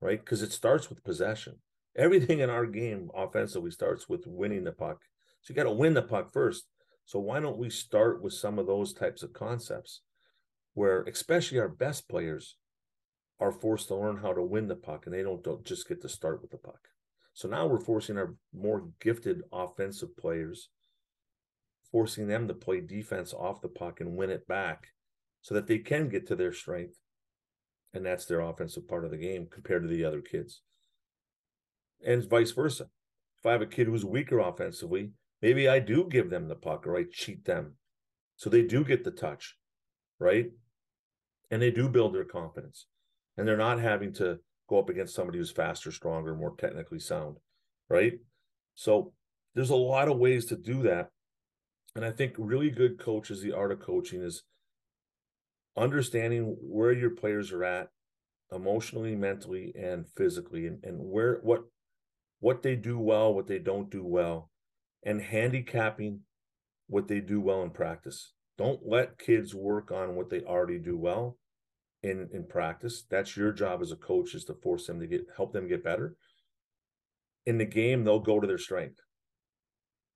[0.00, 1.56] Right, because it starts with possession.
[1.96, 4.98] Everything in our game offensively starts with winning the puck.
[5.40, 6.64] So you got to win the puck first.
[7.06, 10.02] So why don't we start with some of those types of concepts
[10.74, 12.56] where especially our best players
[13.38, 16.02] are forced to learn how to win the puck and they don't, don't just get
[16.02, 16.80] to start with the puck.
[17.32, 20.70] So now we're forcing our more gifted offensive players,
[21.92, 24.88] forcing them to play defense off the puck and win it back
[25.42, 26.96] so that they can get to their strength.
[27.94, 30.62] And that's their offensive part of the game compared to the other kids.
[32.04, 32.88] And vice versa.
[33.38, 36.86] If I have a kid who's weaker offensively, Maybe I do give them the puck
[36.86, 37.74] or I cheat them.
[38.36, 39.56] So they do get the touch,
[40.18, 40.46] right?
[41.50, 42.86] And they do build their confidence.
[43.36, 47.36] And they're not having to go up against somebody who's faster, stronger, more technically sound,
[47.88, 48.14] right?
[48.74, 49.12] So
[49.54, 51.10] there's a lot of ways to do that.
[51.94, 54.42] And I think really good coaches, the art of coaching is
[55.76, 57.88] understanding where your players are at
[58.52, 61.64] emotionally, mentally, and physically, and, and where what
[62.40, 64.50] what they do well, what they don't do well,
[65.02, 66.20] and handicapping
[66.88, 68.32] what they do well in practice.
[68.58, 71.38] Don't let kids work on what they already do well
[72.02, 73.04] in in practice.
[73.10, 75.84] That's your job as a coach is to force them to get help them get
[75.84, 76.16] better.
[77.44, 79.00] In the game, they'll go to their strength.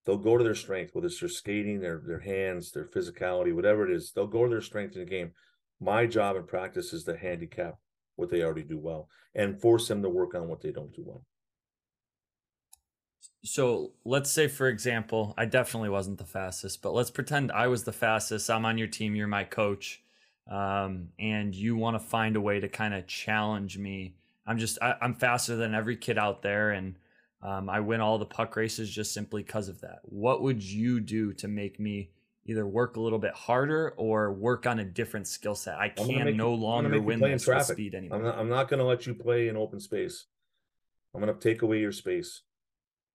[0.07, 3.89] They'll go to their strength, whether it's their skating, their their hands, their physicality, whatever
[3.89, 4.13] it is.
[4.13, 5.33] They'll go to their strength in the game.
[5.81, 7.77] My job in practice is to handicap
[8.17, 11.03] what they already do well and force them to work on what they don't do
[11.07, 11.25] well
[13.43, 17.85] so let's say for example i definitely wasn't the fastest but let's pretend i was
[17.85, 18.51] the fastest.
[18.51, 20.03] I'm on your team you're my coach
[20.51, 24.17] um, and you want to find a way to kind of challenge me.
[24.47, 26.97] I'm just I, am faster than every kid out there and
[27.43, 30.01] um, i win all the puck races just simply because of that.
[30.03, 32.11] What would you do to make me
[32.47, 35.79] either work a little bit harder or work on a different skill set?
[35.79, 38.19] I can no you, longer win this with speed anymore.
[38.19, 40.27] i'm not, I'm not going to let you play in open space.
[41.15, 42.43] I'm going to take away your space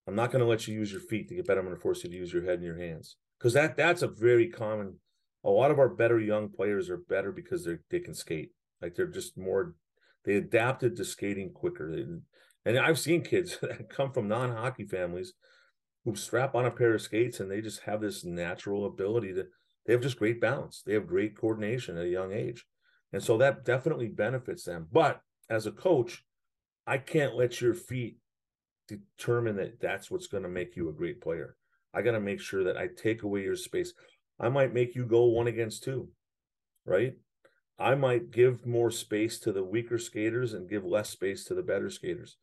[0.08, 1.60] I'm not going to let you use your feet to get better.
[1.60, 4.02] I'm going to force you to use your head and your hands because that that's
[4.02, 5.00] a very common.
[5.44, 8.52] A lot of our better young players are better because they they can skate.
[8.82, 9.76] Like they're just more.
[10.24, 11.92] They adapted to skating quicker.
[12.66, 15.34] And I've seen kids that come from non-hockey families
[16.04, 19.46] who strap on a pair of skates and they just have this natural ability to.
[19.86, 20.82] They have just great balance.
[20.84, 22.66] They have great coordination at a young age,
[23.14, 24.88] and so that definitely benefits them.
[24.92, 26.24] But as a coach,
[26.88, 28.18] I can't let your feet
[28.88, 31.56] determine that that's what's going to make you a great player.
[31.94, 33.94] I got to make sure that I take away your space.
[34.40, 36.10] I might make you go one against two,
[36.86, 37.14] right?
[37.78, 41.64] I might give more space to the weaker skaters and give less space to the
[41.64, 42.38] better skaters.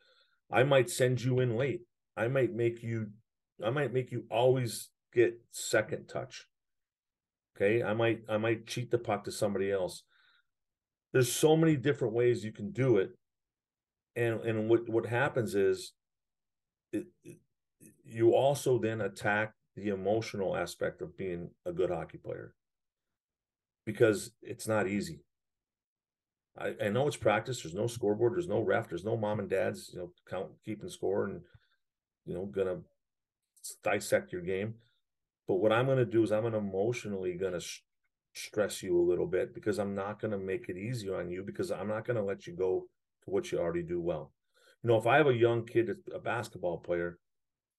[0.50, 1.82] I might send you in late.
[2.16, 3.08] I might make you
[3.64, 6.46] I might make you always get second touch.
[7.56, 7.82] Okay?
[7.82, 10.02] I might I might cheat the puck to somebody else.
[11.12, 13.10] There's so many different ways you can do it.
[14.16, 15.92] And and what what happens is
[16.92, 17.06] it,
[18.04, 22.54] you also then attack the emotional aspect of being a good hockey player
[23.84, 25.20] because it's not easy.
[26.58, 27.62] I, I know it's practice.
[27.62, 28.34] There's no scoreboard.
[28.34, 28.88] There's no ref.
[28.88, 31.40] There's no mom and dads, you know, count, keeping score and,
[32.26, 32.78] you know, gonna
[33.82, 34.74] dissect your game.
[35.48, 37.80] But what I'm gonna do is I'm gonna emotionally gonna sh-
[38.34, 41.70] stress you a little bit because I'm not gonna make it easy on you because
[41.70, 42.86] I'm not gonna let you go
[43.24, 44.32] to what you already do well
[44.82, 47.18] you know, if I have a young kid, a basketball player,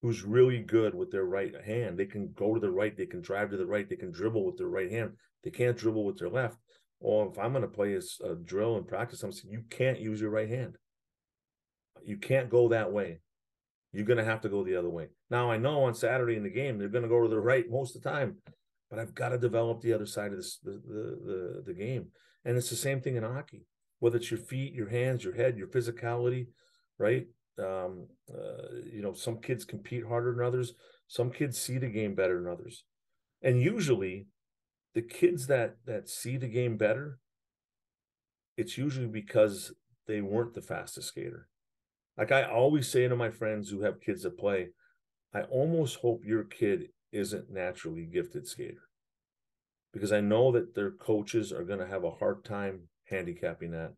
[0.03, 1.97] who's really good with their right hand.
[1.97, 4.45] They can go to the right, they can drive to the right, they can dribble
[4.45, 5.13] with their right hand.
[5.45, 6.57] They can't dribble with their left.
[6.99, 9.99] Or if I'm going to play a, a drill and practice, I'm saying you can't
[9.99, 10.77] use your right hand.
[12.05, 13.21] You can't go that way.
[13.93, 15.07] You're going to have to go the other way.
[15.29, 17.65] Now I know on Saturday in the game they're going to go to the right
[17.69, 18.37] most of the time,
[18.89, 22.07] but I've got to develop the other side of this the, the the the game.
[22.43, 23.65] And it's the same thing in hockey.
[23.99, 26.47] Whether it's your feet, your hands, your head, your physicality,
[26.97, 27.27] right?
[27.59, 30.73] Um, uh, you know, some kids compete harder than others.
[31.07, 32.85] Some kids see the game better than others,
[33.41, 34.27] and usually,
[34.95, 37.19] the kids that that see the game better,
[38.57, 39.73] it's usually because
[40.07, 41.47] they weren't the fastest skater.
[42.17, 44.69] Like I always say to my friends who have kids that play,
[45.33, 48.89] I almost hope your kid isn't naturally gifted skater
[49.91, 53.93] because I know that their coaches are going to have a hard time handicapping that.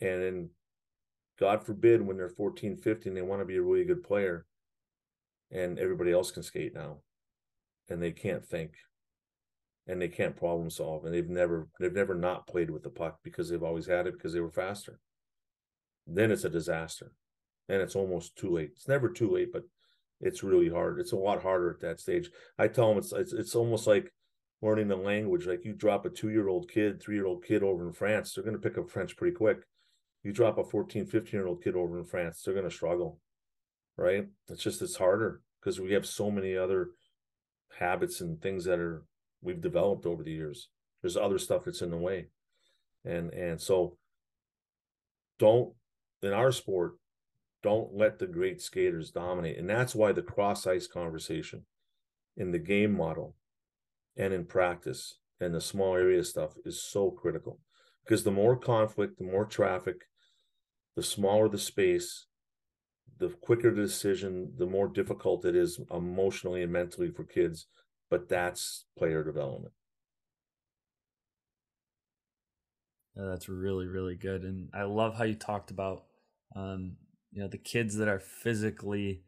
[0.00, 0.50] And then
[1.40, 4.44] God forbid when they're 14, 15, they want to be a really good player
[5.50, 6.98] and everybody else can skate now.
[7.88, 8.74] And they can't think.
[9.86, 13.18] And they can't problem solve and they've never they've never not played with the puck
[13.24, 15.00] because they've always had it because they were faster.
[16.06, 17.12] Then it's a disaster.
[17.68, 18.70] And it's almost too late.
[18.74, 19.62] It's never too late but
[20.20, 21.00] it's really hard.
[21.00, 22.30] It's a lot harder at that stage.
[22.58, 24.12] I tell them it's it's, it's almost like
[24.62, 25.46] learning the language.
[25.46, 28.34] Like you drop a two year old kid three year old kid over in france
[28.34, 29.64] they're going to pick up french pretty quick
[30.22, 33.20] you drop a 14, 15 year old kid over in France, they're going to struggle,
[33.96, 34.26] right?
[34.48, 36.90] It's just, it's harder because we have so many other
[37.78, 39.04] habits and things that are,
[39.42, 40.68] we've developed over the years.
[41.02, 42.26] There's other stuff that's in the way.
[43.04, 43.96] And, and so
[45.38, 45.72] don't,
[46.22, 46.96] in our sport,
[47.62, 49.58] don't let the great skaters dominate.
[49.58, 51.64] And that's why the cross ice conversation
[52.36, 53.36] in the game model
[54.16, 57.60] and in practice and the small area stuff is so critical
[58.04, 60.02] because the more conflict, the more traffic,
[60.96, 62.26] the smaller the space,
[63.18, 67.66] the quicker the decision, the more difficult it is emotionally and mentally for kids.
[68.08, 69.72] But that's player development.
[73.14, 74.42] Yeah, that's really, really good.
[74.42, 76.04] And I love how you talked about,
[76.56, 76.96] um,
[77.32, 79.22] you know, the kids that are physically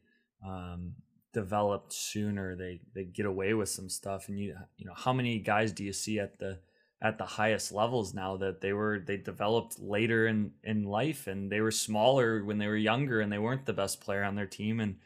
[0.45, 0.95] um,
[1.33, 4.29] developed sooner, they, they get away with some stuff.
[4.29, 6.59] And you, you know, how many guys do you see at the,
[7.03, 11.51] at the highest levels now that they were they developed later in in life and
[11.51, 14.47] they were smaller when they were younger and they weren't the best player on their
[14.47, 14.97] team and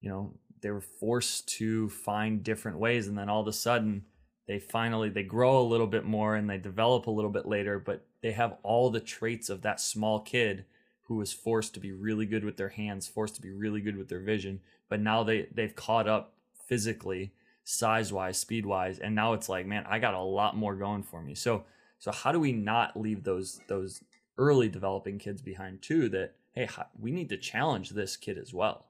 [0.00, 0.32] you know
[0.62, 4.02] they were forced to find different ways and then all of a sudden
[4.46, 7.78] they finally they grow a little bit more and they develop a little bit later
[7.78, 10.64] but they have all the traits of that small kid
[11.02, 13.98] who was forced to be really good with their hands forced to be really good
[13.98, 14.58] with their vision
[14.88, 16.32] but now they they've caught up
[16.66, 17.32] physically
[17.68, 21.02] size wise, speed wise, and now it's like, man, I got a lot more going
[21.02, 21.34] for me.
[21.34, 21.64] So
[21.98, 24.02] so how do we not leave those those
[24.38, 26.08] early developing kids behind too?
[26.08, 28.86] That hey, we need to challenge this kid as well.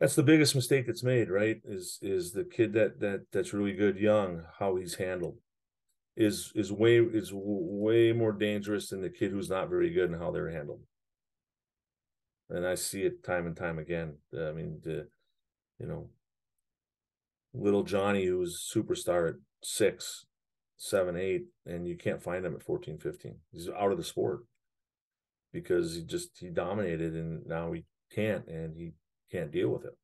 [0.00, 1.60] That's the biggest mistake that's made, right?
[1.64, 5.38] Is is the kid that that that's really good young, how he's handled
[6.18, 10.20] is is way is way more dangerous than the kid who's not very good and
[10.20, 10.80] how they're handled.
[12.50, 14.14] And I see it time and time again.
[14.36, 15.06] I mean, the
[15.78, 16.10] you know,
[17.54, 20.26] little Johnny who's superstar at six,
[20.76, 23.36] seven, eight, and you can't find him at 14, 15.
[23.50, 24.40] He's out of the sport
[25.52, 27.84] because he just he dominated and now he
[28.14, 28.92] can't and he
[29.30, 29.96] can't deal with it.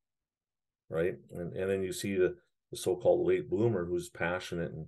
[0.88, 1.14] Right.
[1.32, 2.36] And and then you see the,
[2.70, 4.86] the so-called late bloomer who's passionate and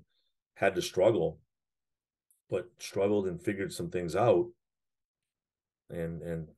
[0.54, 1.40] had to struggle,
[2.50, 4.46] but struggled and figured some things out
[5.90, 6.48] and and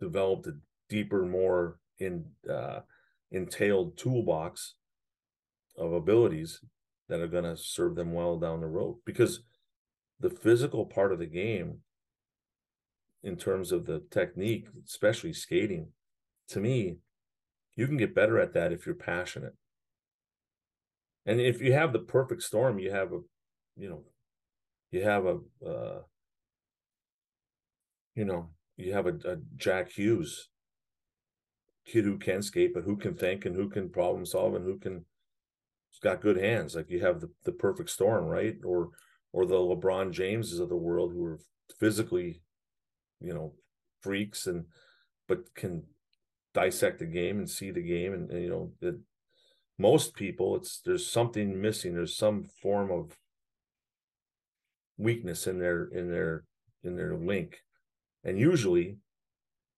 [0.00, 0.54] developed a
[0.88, 2.80] deeper, more in uh
[3.30, 4.74] entailed toolbox
[5.76, 6.60] of abilities
[7.08, 9.40] that are going to serve them well down the road because
[10.20, 11.78] the physical part of the game
[13.22, 15.88] in terms of the technique especially skating
[16.48, 16.98] to me
[17.76, 19.54] you can get better at that if you're passionate.
[21.26, 23.20] And if you have the perfect storm you have a
[23.76, 24.02] you know
[24.90, 26.02] you have a uh,
[28.14, 30.48] you know you have a, a jack hughes
[31.86, 34.78] kid who can skate but who can think and who can problem solve and who
[34.78, 35.04] can
[36.00, 36.74] got good hands.
[36.74, 38.56] Like you have the, the perfect storm, right?
[38.64, 38.90] Or
[39.32, 41.40] or the LeBron Jameses of the world who are
[41.80, 42.40] physically,
[43.20, 43.54] you know,
[44.00, 44.66] freaks and
[45.26, 45.82] but can
[46.52, 48.98] dissect the game and see the game and, and you know that
[49.78, 53.16] most people it's there's something missing there's some form of
[54.96, 56.44] weakness in their in their
[56.84, 57.58] in their link
[58.22, 58.98] and usually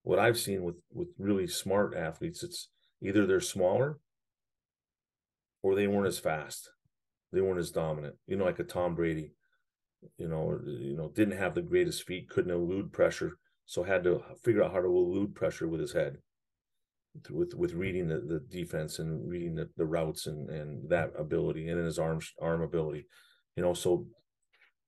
[0.02, 2.68] what i've seen with with really smart athletes it's
[3.02, 3.98] either they're smaller
[5.66, 6.70] or they weren't as fast.
[7.32, 8.14] They weren't as dominant.
[8.28, 9.32] You know, like a Tom Brady,
[10.16, 13.32] you know, you know, didn't have the greatest feet, couldn't elude pressure,
[13.64, 16.18] so had to figure out how to elude pressure with his head.
[17.30, 21.68] with with reading the, the defense and reading the, the routes and and that ability
[21.68, 23.06] and then his arm arm ability
[23.56, 24.06] you know so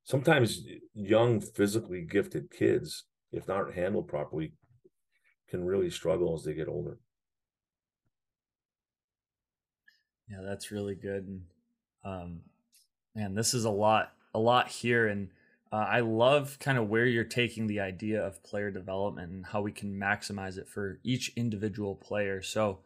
[0.04, 0.62] sometimes
[0.94, 4.52] young physically gifted kids if not handled properly
[5.50, 6.98] can really struggle as they get older
[10.30, 11.42] yeah that's really good and
[12.04, 12.40] um
[13.14, 15.28] man this is a lot a lot here and
[15.70, 19.60] uh, I love kind of where you're taking the idea of player development and how
[19.60, 22.40] we can maximize it for each individual player.
[22.40, 22.78] So,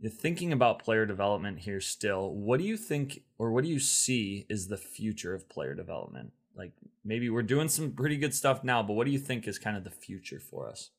[0.00, 2.32] you're thinking about player development here still.
[2.32, 6.32] What do you think, or what do you see is the future of player development?
[6.56, 6.72] Like
[7.04, 9.76] maybe we're doing some pretty good stuff now, but what do you think is kind
[9.76, 10.90] of the future for us?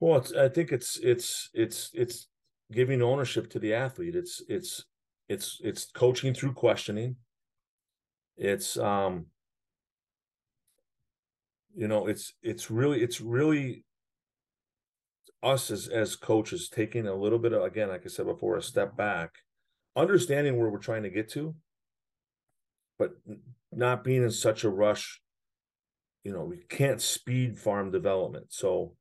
[0.00, 2.26] Well, I think it's it's it's it's
[2.72, 4.16] giving ownership to the athlete.
[4.16, 4.84] It's it's
[5.28, 7.16] it's it's coaching through questioning.
[8.36, 9.26] It's um
[11.74, 13.84] you know it's it's really it's really
[15.42, 18.62] us as as coaches taking a little bit of again like i said before a
[18.62, 19.30] step back
[19.96, 21.54] understanding where we're trying to get to
[22.98, 23.12] but
[23.72, 25.20] not being in such a rush
[26.24, 28.94] you know we can't speed farm development so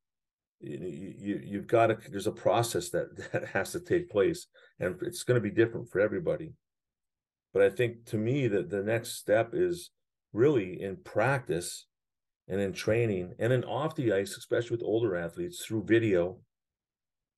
[0.62, 4.48] you, you you've got to there's a process that that has to take place
[4.80, 6.54] and it's going to be different for everybody.
[7.54, 9.92] But i think to me that the next step is
[10.34, 11.86] really in practice
[12.48, 16.38] and in training and then off the ice, especially with older athletes, through video,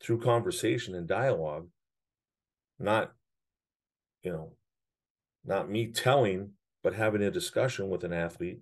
[0.01, 1.67] through conversation and dialogue,
[2.79, 3.11] not,
[4.21, 4.53] you know,
[5.45, 6.51] not me telling,
[6.83, 8.59] but having a discussion with an athlete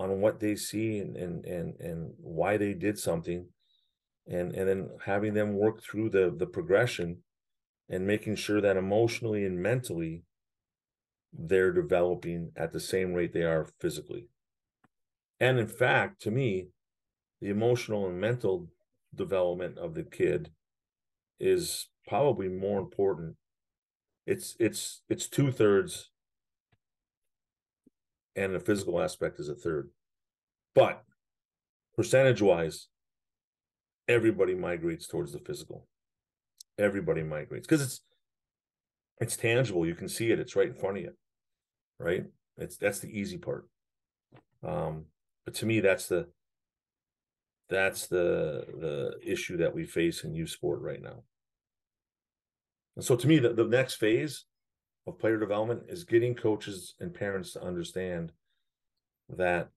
[0.00, 3.46] on what they see and and and, and why they did something
[4.28, 7.18] and and then having them work through the the progression
[7.88, 10.22] and making sure that emotionally and mentally
[11.32, 14.28] they're developing at the same rate they are physically
[15.40, 16.68] and in fact, to me,
[17.40, 18.68] the emotional and mental
[19.14, 20.50] development of the kid
[21.38, 23.36] is probably more important.
[24.26, 26.10] It's it's it's two thirds,
[28.34, 29.90] and the physical aspect is a third.
[30.74, 31.04] But
[31.96, 32.88] percentage wise,
[34.08, 35.86] everybody migrates towards the physical.
[36.78, 38.00] Everybody migrates because it's
[39.20, 39.86] it's tangible.
[39.86, 40.38] You can see it.
[40.38, 41.12] It's right in front of you.
[41.98, 42.24] Right.
[42.56, 43.68] It's that's the easy part.
[44.62, 45.06] Um,
[45.44, 46.28] but to me, that's the
[47.68, 51.22] that's the the issue that we face in youth sport right now.
[52.96, 54.44] And so to me, the, the next phase
[55.06, 58.32] of player development is getting coaches and parents to understand
[59.36, 59.68] that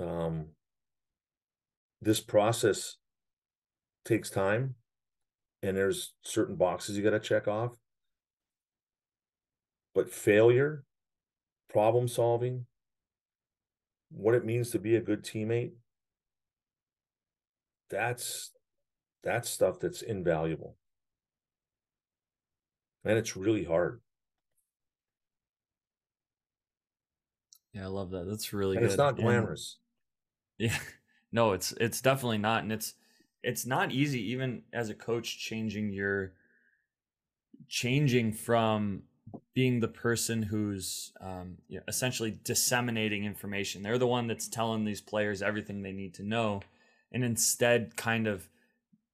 [0.00, 0.46] um,
[2.04, 2.96] this process
[4.04, 4.74] takes time
[5.62, 7.72] and there's certain boxes you got to check off.
[9.94, 10.84] But failure,
[11.70, 12.66] problem solving,
[14.10, 15.72] what it means to be a good teammate
[17.90, 18.50] that's
[19.22, 20.76] that's stuff that's invaluable.
[23.04, 24.00] And it's really hard.
[27.72, 28.26] Yeah i love that.
[28.26, 28.90] That's really and good.
[28.90, 29.78] it's not glamorous.
[30.58, 30.78] and, yeah
[31.34, 32.94] no it's it's definitely not and it's
[33.42, 36.32] it's not easy even as a coach changing your
[37.68, 39.02] changing from
[39.54, 43.82] being the person who's um, you know, essentially disseminating information.
[43.82, 46.60] They're the one that's telling these players everything they need to know,
[47.12, 48.48] and instead, kind of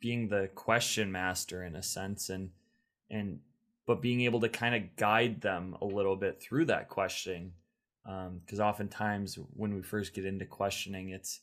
[0.00, 2.50] being the question master in a sense, and
[3.10, 3.40] and
[3.86, 7.52] but being able to kind of guide them a little bit through that questioning,
[8.04, 11.40] because um, oftentimes when we first get into questioning, it's,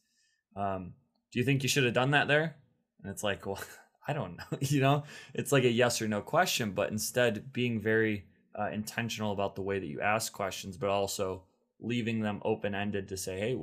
[0.58, 0.94] um,
[1.32, 2.56] do you think you should have done that there?
[3.04, 3.60] And it's like, well,
[4.08, 5.04] I don't know, you know,
[5.34, 8.26] it's like a yes or no question, but instead being very
[8.58, 11.44] uh, intentional about the way that you ask questions, but also
[11.80, 13.58] leaving them open ended to say, hey,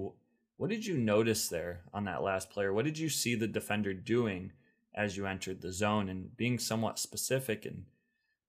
[0.57, 2.73] what did you notice there on that last player?
[2.73, 4.53] What did you see the defender doing
[4.95, 6.09] as you entered the zone?
[6.09, 7.87] And being somewhat specific and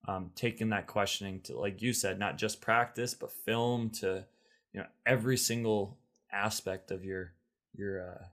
[0.08, 4.26] um, taking that questioning to, like you said, not just practice, but film to,
[4.72, 5.98] you know, every single
[6.32, 7.34] aspect of your
[7.74, 8.26] your uh,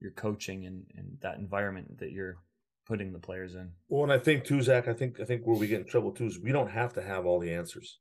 [0.00, 2.36] your coaching and, and that environment that you're
[2.86, 3.70] putting the players in.
[3.88, 4.88] Well, and I think too, Zach.
[4.88, 7.02] I think I think where we get in trouble too is we don't have to
[7.02, 7.98] have all the answers.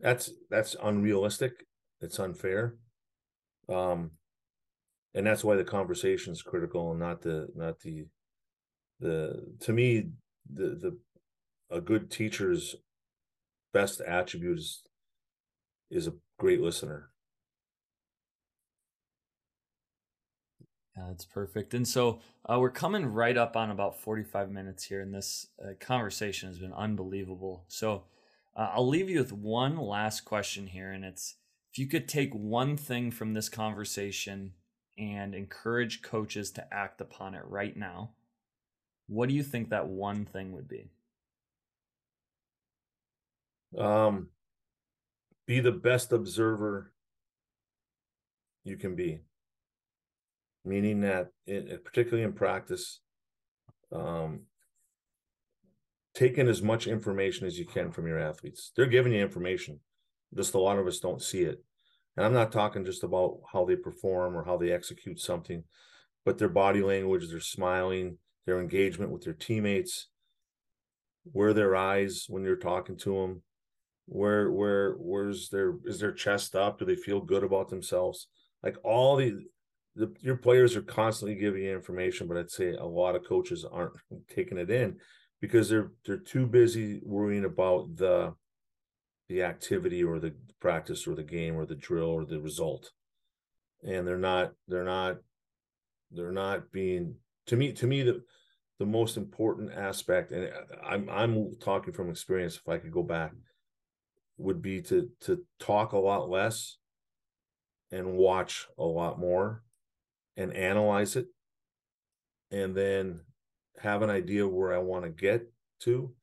[0.00, 1.52] That's that's unrealistic.
[2.00, 2.76] It's unfair.
[3.68, 4.12] Um,
[5.14, 8.06] and that's why the conversation is critical and not the not the
[9.00, 10.08] the to me
[10.52, 10.98] the the
[11.70, 12.76] a good teacher's
[13.72, 14.82] best attribute is
[15.90, 17.10] is a great listener
[20.96, 21.74] Yeah, that's perfect.
[21.74, 22.20] And so
[22.50, 26.58] uh, we're coming right up on about 45 minutes here, and this uh, conversation has
[26.58, 27.64] been unbelievable.
[27.68, 28.04] So
[28.56, 31.36] uh, I'll leave you with one last question here, and it's
[31.70, 34.52] if you could take one thing from this conversation
[34.96, 38.12] and encourage coaches to act upon it right now,
[39.06, 40.90] what do you think that one thing would be?
[43.76, 44.30] Um,
[45.46, 46.92] be the best observer
[48.64, 49.20] you can be.
[50.66, 53.00] Meaning that, it, particularly in practice,
[53.92, 54.40] um,
[56.12, 58.72] taking as much information as you can from your athletes.
[58.74, 59.78] They're giving you information,
[60.34, 61.62] just a lot of us don't see it.
[62.16, 65.62] And I'm not talking just about how they perform or how they execute something,
[66.24, 70.08] but their body language, their smiling, their engagement with their teammates,
[71.24, 73.42] where their eyes when you're talking to them,
[74.06, 76.78] where where where's their is their chest up?
[76.78, 78.28] Do they feel good about themselves?
[78.62, 79.44] Like all the,
[79.96, 83.64] the your players are constantly giving you information, but I'd say a lot of coaches
[83.64, 83.94] aren't
[84.34, 84.98] taking it in
[85.40, 88.34] because they're they're too busy worrying about the
[89.28, 92.92] the activity or the practice or the game or the drill or the result.
[93.82, 95.16] And they're not they're not
[96.12, 97.16] they're not being
[97.46, 98.22] to me to me the
[98.78, 103.02] the most important aspect and uh, i'm i'm talking from experience if i could go
[103.02, 103.32] back
[104.36, 106.76] would be to to talk a lot less
[107.90, 109.62] and watch a lot more
[110.36, 111.28] and analyze it
[112.50, 113.20] and then
[113.78, 116.14] have an idea where I want to get to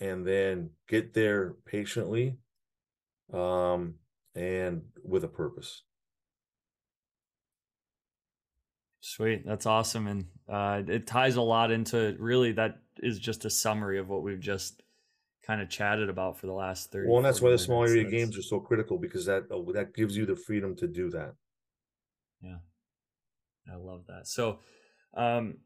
[0.00, 2.38] and then get there patiently
[3.32, 3.96] um
[4.34, 5.82] and with a purpose.
[9.00, 13.50] Sweet that's awesome and uh it ties a lot into really that is just a
[13.50, 14.82] summary of what we've just
[15.42, 18.04] kind of chatted about for the last 30 well and that's why the small area
[18.04, 21.34] games are so critical because that uh, that gives you the freedom to do that.
[22.40, 22.58] Yeah
[23.72, 24.58] i love that so
[25.14, 25.56] um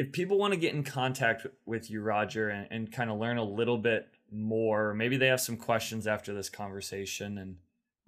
[0.00, 3.36] if people want to get in contact with you, Roger, and, and kind of learn
[3.36, 7.56] a little bit more, maybe they have some questions after this conversation and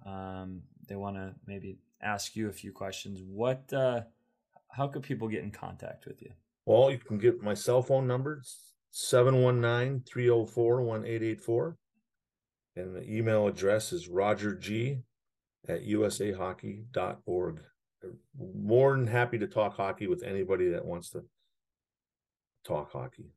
[0.03, 3.21] um, they want to maybe ask you a few questions.
[3.23, 4.01] What, uh,
[4.69, 6.31] how could people get in contact with you?
[6.65, 8.41] Well, you can get my cell phone number,
[8.89, 11.77] 719 304 1884.
[12.75, 15.03] And the email address is rogerg
[15.67, 17.59] at usahockey.org.
[18.55, 21.23] More than happy to talk hockey with anybody that wants to
[22.63, 23.31] talk hockey.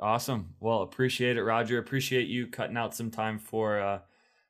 [0.00, 0.54] Awesome.
[0.58, 1.78] Well, appreciate it, Roger.
[1.78, 4.00] Appreciate you cutting out some time for uh,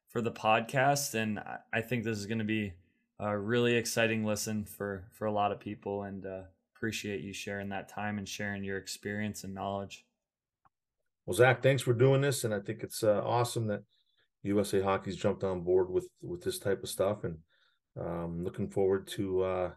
[0.09, 1.41] for the podcast, and
[1.73, 2.73] I think this is going to be
[3.19, 6.43] a really exciting listen for for a lot of people, and uh,
[6.75, 10.07] appreciate you sharing that time and sharing your experience and knowledge.
[11.27, 13.85] Well, Zach, thanks for doing this, and I think it's uh, awesome that
[14.43, 17.39] USA Hockey's jumped on board with with this type of stuff, and
[18.01, 19.71] um, looking forward to uh,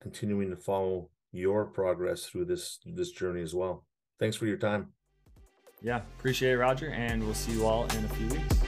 [0.00, 3.84] continuing to follow your progress through this this journey as well.
[4.18, 4.92] Thanks for your time.
[5.80, 8.58] Yeah, appreciate it, Roger, and we'll see you all in a few weeks.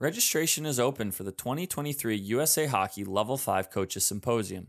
[0.00, 4.66] Registration is open for the 2023 USA Hockey Level 5 Coaches Symposium.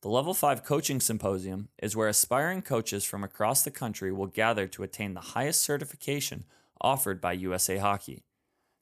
[0.00, 4.66] The Level 5 Coaching Symposium is where aspiring coaches from across the country will gather
[4.68, 6.44] to attain the highest certification
[6.80, 8.24] offered by USA Hockey.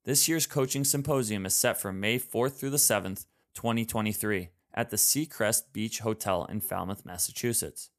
[0.05, 4.97] This year's coaching symposium is set for May 4th through the 7th, 2023, at the
[4.97, 7.91] Seacrest Beach Hotel in Falmouth, Massachusetts.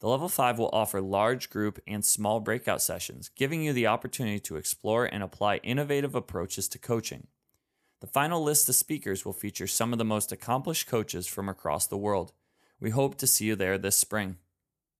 [0.00, 4.38] The Level 5 will offer large group and small breakout sessions, giving you the opportunity
[4.40, 7.26] to explore and apply innovative approaches to coaching.
[8.00, 11.86] The final list of speakers will feature some of the most accomplished coaches from across
[11.86, 12.32] the world.
[12.78, 14.36] We hope to see you there this spring.